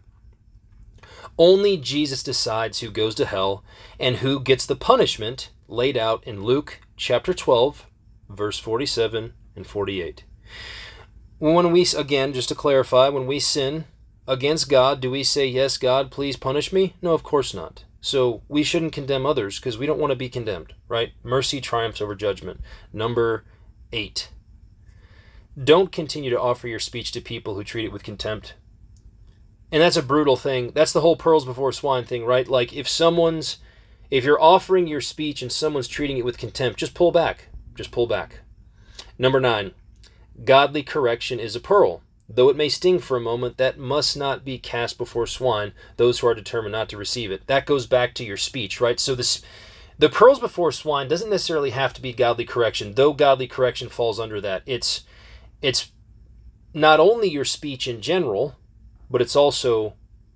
Only 1.38 1.78
Jesus 1.78 2.24
decides 2.24 2.80
who 2.80 2.92
goes 2.92 3.16
to 3.16 3.26
hell 3.26 3.64
and 4.00 4.18
who 4.18 4.40
gets 4.40 4.66
the 4.66 4.76
punishment 4.76 5.50
laid 5.68 5.98
out 5.98 6.24
in 6.26 6.44
Luke 6.44 6.82
chapter 6.98 7.34
12, 7.34 7.88
verse 8.30 8.60
47 8.60 9.34
and 9.56 9.66
48. 9.66 10.26
When 11.40 11.72
we, 11.72 11.88
again, 11.98 12.34
just 12.34 12.50
to 12.50 12.56
clarify, 12.56 13.10
when 13.10 13.26
we 13.26 13.40
sin, 13.40 13.86
against 14.28 14.70
God, 14.70 15.02
do 15.02 15.12
we 15.12 15.24
say, 15.24 15.48
Yes, 15.48 15.78
God, 15.78 16.12
please 16.12 16.38
punish 16.38 16.72
me? 16.72 16.96
No, 17.02 17.14
of 17.14 17.24
course 17.24 17.54
not. 17.54 17.86
So 18.02 18.42
we 18.48 18.64
shouldn't 18.64 18.94
condemn 18.94 19.26
others 19.26 19.60
because 19.60 19.78
we 19.78 19.86
don't 19.86 20.00
want 20.00 20.12
to 20.12 20.16
be 20.16 20.30
condemned, 20.30 20.74
right? 20.88 21.12
Mercy 21.24 21.62
triumphs 21.62 22.02
over 22.02 22.16
judgment. 22.16 22.62
Number 22.92 23.46
eight. 23.94 24.30
Don't 25.62 25.92
continue 25.92 26.30
to 26.30 26.40
offer 26.40 26.68
your 26.68 26.80
speech 26.80 27.12
to 27.12 27.22
people 27.22 27.56
who 27.56 27.64
treat 27.64 27.86
it 27.86 27.92
with 27.92 28.04
contempt. 28.04 28.56
And 29.72 29.82
that's 29.82 29.98
a 29.98 30.04
brutal 30.04 30.36
thing. 30.36 30.72
That's 30.74 30.94
the 30.94 31.02
whole 31.02 31.16
pearls 31.16 31.46
before 31.46 31.72
swine 31.72 32.06
thing, 32.06 32.26
right? 32.26 32.48
Like 32.48 32.74
if 32.74 32.90
someone's 32.90 33.58
if 34.10 34.26
you're 34.26 34.42
offering 34.42 34.88
your 34.88 35.00
speech 35.00 35.42
and 35.42 35.52
someone's 35.52 35.88
treating 35.88 36.18
it 36.18 36.26
with 36.26 36.38
contempt, 36.38 36.80
just 36.80 36.94
pull 36.94 37.12
back. 37.12 37.48
Just 37.76 37.92
pull 37.92 38.08
back. 38.08 38.40
Number 39.18 39.40
9. 39.40 39.72
Godly 40.44 40.84
correction 40.84 41.40
is 41.40 41.56
a 41.56 41.62
pearl. 41.62 42.02
Though 42.34 42.50
it 42.50 42.56
may 42.56 42.70
sting 42.70 43.00
for 43.00 43.18
a 43.18 43.22
moment, 43.22 43.58
that 43.58 43.78
must 43.78 44.16
not 44.16 44.46
be 44.46 44.58
cast 44.58 44.98
before 44.98 45.28
swine, 45.28 45.74
those 45.98 46.20
who 46.20 46.28
are 46.28 46.34
determined 46.34 46.72
not 46.72 46.88
to 46.90 46.98
receive 46.98 47.32
it. 47.32 47.46
That 47.48 47.66
goes 47.66 47.88
back 47.88 48.14
to 48.16 48.24
your 48.24 48.38
speech, 48.38 48.80
right? 48.80 49.00
So 49.00 49.16
this 49.16 49.42
the 49.98 50.10
pearls 50.10 50.40
before 50.40 50.72
swine 50.72 51.08
doesn't 51.08 51.30
necessarily 51.30 51.72
have 51.72 51.94
to 51.94 52.02
be 52.02 52.14
godly 52.14 52.46
correction, 52.46 52.94
though 52.94 53.14
godly 53.14 53.48
correction 53.48 53.90
falls 53.90 54.20
under 54.20 54.40
that. 54.42 54.64
It's 54.66 55.04
it's 55.62 55.92
not 56.74 57.00
only 57.00 57.30
your 57.30 57.46
speech 57.46 57.88
in 57.88 58.02
general, 58.02 58.56
but 59.10 59.22
it's 59.22 59.36
also 59.36 59.96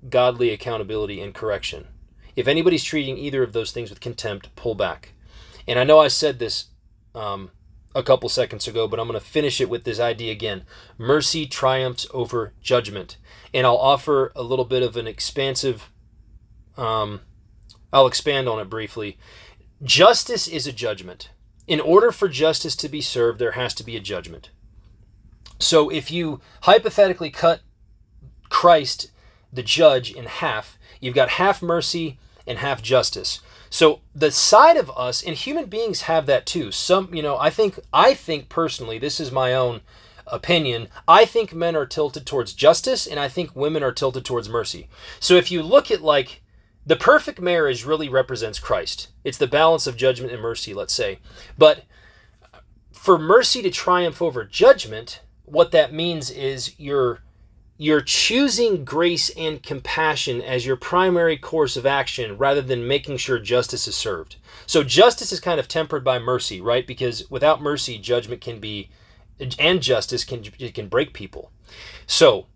godly 0.10 0.49
accountability 0.51 1.21
and 1.21 1.34
correction. 1.34 1.88
If 2.36 2.47
anybody's 2.47 2.84
treating 2.84 3.17
either 3.17 3.41
of 3.41 3.53
those 3.53 3.71
things 3.71 3.89
with 3.89 4.01
contempt, 4.01 4.53
pull 4.55 4.75
back. 4.75 5.13
And 5.67 5.79
I 5.79 5.86
know 5.86 5.99
I 5.99 6.10
said 6.10 6.38
this 6.38 6.65
um, 7.15 7.51
a 7.95 8.03
couple 8.03 8.27
seconds 8.27 8.67
ago, 8.67 8.88
but 8.88 8.99
I'm 8.99 9.08
going 9.08 9.19
to 9.19 9.25
finish 9.25 9.62
it 9.62 9.69
with 9.69 9.86
this 9.86 9.99
idea 9.99 10.31
again. 10.31 10.65
Mercy 10.97 11.47
triumphs 11.47 12.05
over 12.13 12.53
judgment. 12.62 13.17
And 13.53 13.65
I'll 13.65 13.77
offer 13.77 14.34
a 14.36 14.43
little 14.43 14.65
bit 14.65 14.84
of 14.84 14.97
an 14.97 15.08
expansive, 15.08 15.89
um, 16.75 17.21
I'll 17.93 18.05
expand 18.05 18.49
on 18.49 18.60
it 18.60 18.69
briefly. 18.69 19.17
Justice 19.81 20.47
is 20.47 20.67
a 20.67 20.73
judgment. 20.73 21.29
In 21.67 21.79
order 21.79 22.12
for 22.12 22.27
justice 22.27 22.75
to 22.75 22.89
be 22.89 23.01
served, 23.01 23.39
there 23.39 23.53
has 23.53 23.73
to 23.75 23.84
be 23.84 23.95
a 23.95 24.01
judgment. 24.01 24.49
So 25.58 25.89
if 25.89 26.12
you 26.12 26.41
hypothetically 26.63 27.31
cut 27.31 27.62
Christ, 28.49 29.12
the 29.53 29.63
judge, 29.63 30.12
in 30.12 30.25
half, 30.25 30.77
you've 30.99 31.15
got 31.15 31.29
half 31.29 31.62
mercy 31.62 32.19
and 32.45 32.60
half 32.60 32.81
justice. 32.81 33.39
So 33.75 33.99
the 34.15 34.31
side 34.31 34.77
of 34.77 34.89
us 34.95 35.21
and 35.21 35.35
human 35.35 35.65
beings 35.65 36.03
have 36.03 36.27
that 36.27 36.45
too. 36.45 36.71
Some, 36.71 37.13
you 37.13 37.21
know, 37.21 37.38
I 37.38 37.49
think 37.49 37.77
I 37.91 38.13
think 38.13 38.47
personally, 38.47 38.97
this 38.97 39.19
is 39.19 39.33
my 39.33 39.53
own 39.53 39.81
opinion. 40.25 40.88
I 41.09 41.25
think 41.25 41.53
men 41.53 41.75
are 41.75 41.85
tilted 41.85 42.25
towards 42.25 42.53
justice 42.53 43.05
and 43.05 43.19
I 43.19 43.27
think 43.27 43.53
women 43.53 43.83
are 43.83 43.91
tilted 43.91 44.23
towards 44.23 44.47
mercy. 44.47 44.88
So 45.19 45.35
if 45.35 45.51
you 45.51 45.61
look 45.61 45.91
at 45.91 46.01
like 46.01 46.41
the 46.85 46.95
perfect 46.95 47.41
marriage 47.41 47.83
really 47.83 48.07
represents 48.07 48.59
Christ. 48.59 49.09
It's 49.25 49.38
the 49.38 49.45
balance 49.45 49.88
of 49.88 49.97
judgment 49.97 50.31
and 50.31 50.41
mercy, 50.41 50.73
let's 50.73 50.93
say. 50.93 51.19
But 51.57 51.83
for 52.93 53.17
mercy 53.17 53.61
to 53.61 53.71
triumph 53.71 54.21
over 54.21 54.45
judgment, 54.45 55.19
what 55.43 55.71
that 55.71 55.91
means 55.91 56.31
is 56.31 56.79
you're 56.79 57.23
you're 57.77 58.01
choosing 58.01 58.85
grace 58.85 59.29
and 59.31 59.61
compassion 59.61 60.41
as 60.41 60.65
your 60.65 60.77
primary 60.77 61.38
course 61.38 61.75
of 61.75 61.85
action 61.85 62.38
rather 62.38 62.61
than 62.61 62.88
making 62.88 63.17
sure 63.17 63.38
justice 63.38 63.88
is 63.88 63.95
served. 63.95 64.38
So 64.65 64.83
justice 64.83 65.31
is 65.31 65.41
kind 65.41 65.59
of 65.59 65.67
tempered 65.67 66.03
by 66.03 66.19
mercy, 66.19 66.61
right? 66.61 66.88
Because 66.88 67.29
without 67.29 67.61
mercy, 67.61 67.97
judgment 67.97 68.41
can 68.41 68.59
be 68.59 68.89
and 69.59 69.81
justice 69.81 70.23
can 70.23 70.43
it 70.59 70.73
can 70.73 70.88
break 70.88 71.13
people. 71.13 71.51
So, 72.07 72.47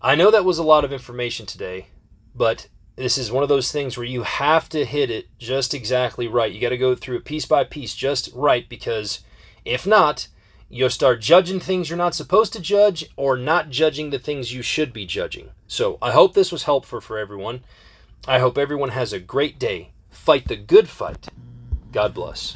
I 0.00 0.14
know 0.14 0.30
that 0.30 0.44
was 0.44 0.58
a 0.58 0.62
lot 0.62 0.84
of 0.84 0.92
information 0.92 1.44
today, 1.44 1.88
but 2.34 2.68
this 2.94 3.18
is 3.18 3.32
one 3.32 3.42
of 3.42 3.48
those 3.48 3.72
things 3.72 3.96
where 3.96 4.06
you 4.06 4.22
have 4.22 4.68
to 4.68 4.84
hit 4.84 5.10
it 5.10 5.26
just 5.38 5.74
exactly 5.74 6.28
right. 6.28 6.52
You 6.52 6.60
got 6.60 6.68
to 6.68 6.76
go 6.76 6.94
through 6.94 7.16
it 7.16 7.24
piece 7.24 7.46
by 7.46 7.64
piece 7.64 7.96
just 7.96 8.30
right 8.32 8.68
because 8.68 9.20
if 9.64 9.86
not, 9.86 10.28
You'll 10.70 10.90
start 10.90 11.22
judging 11.22 11.60
things 11.60 11.88
you're 11.88 11.96
not 11.96 12.14
supposed 12.14 12.52
to 12.52 12.60
judge 12.60 13.06
or 13.16 13.38
not 13.38 13.70
judging 13.70 14.10
the 14.10 14.18
things 14.18 14.52
you 14.52 14.60
should 14.60 14.92
be 14.92 15.06
judging. 15.06 15.48
So 15.66 15.96
I 16.02 16.12
hope 16.12 16.34
this 16.34 16.52
was 16.52 16.64
helpful 16.64 17.00
for 17.00 17.16
everyone. 17.18 17.62
I 18.26 18.38
hope 18.38 18.58
everyone 18.58 18.90
has 18.90 19.14
a 19.14 19.18
great 19.18 19.58
day. 19.58 19.92
Fight 20.10 20.46
the 20.46 20.56
good 20.56 20.86
fight. 20.86 21.28
God 21.90 22.12
bless. 22.12 22.54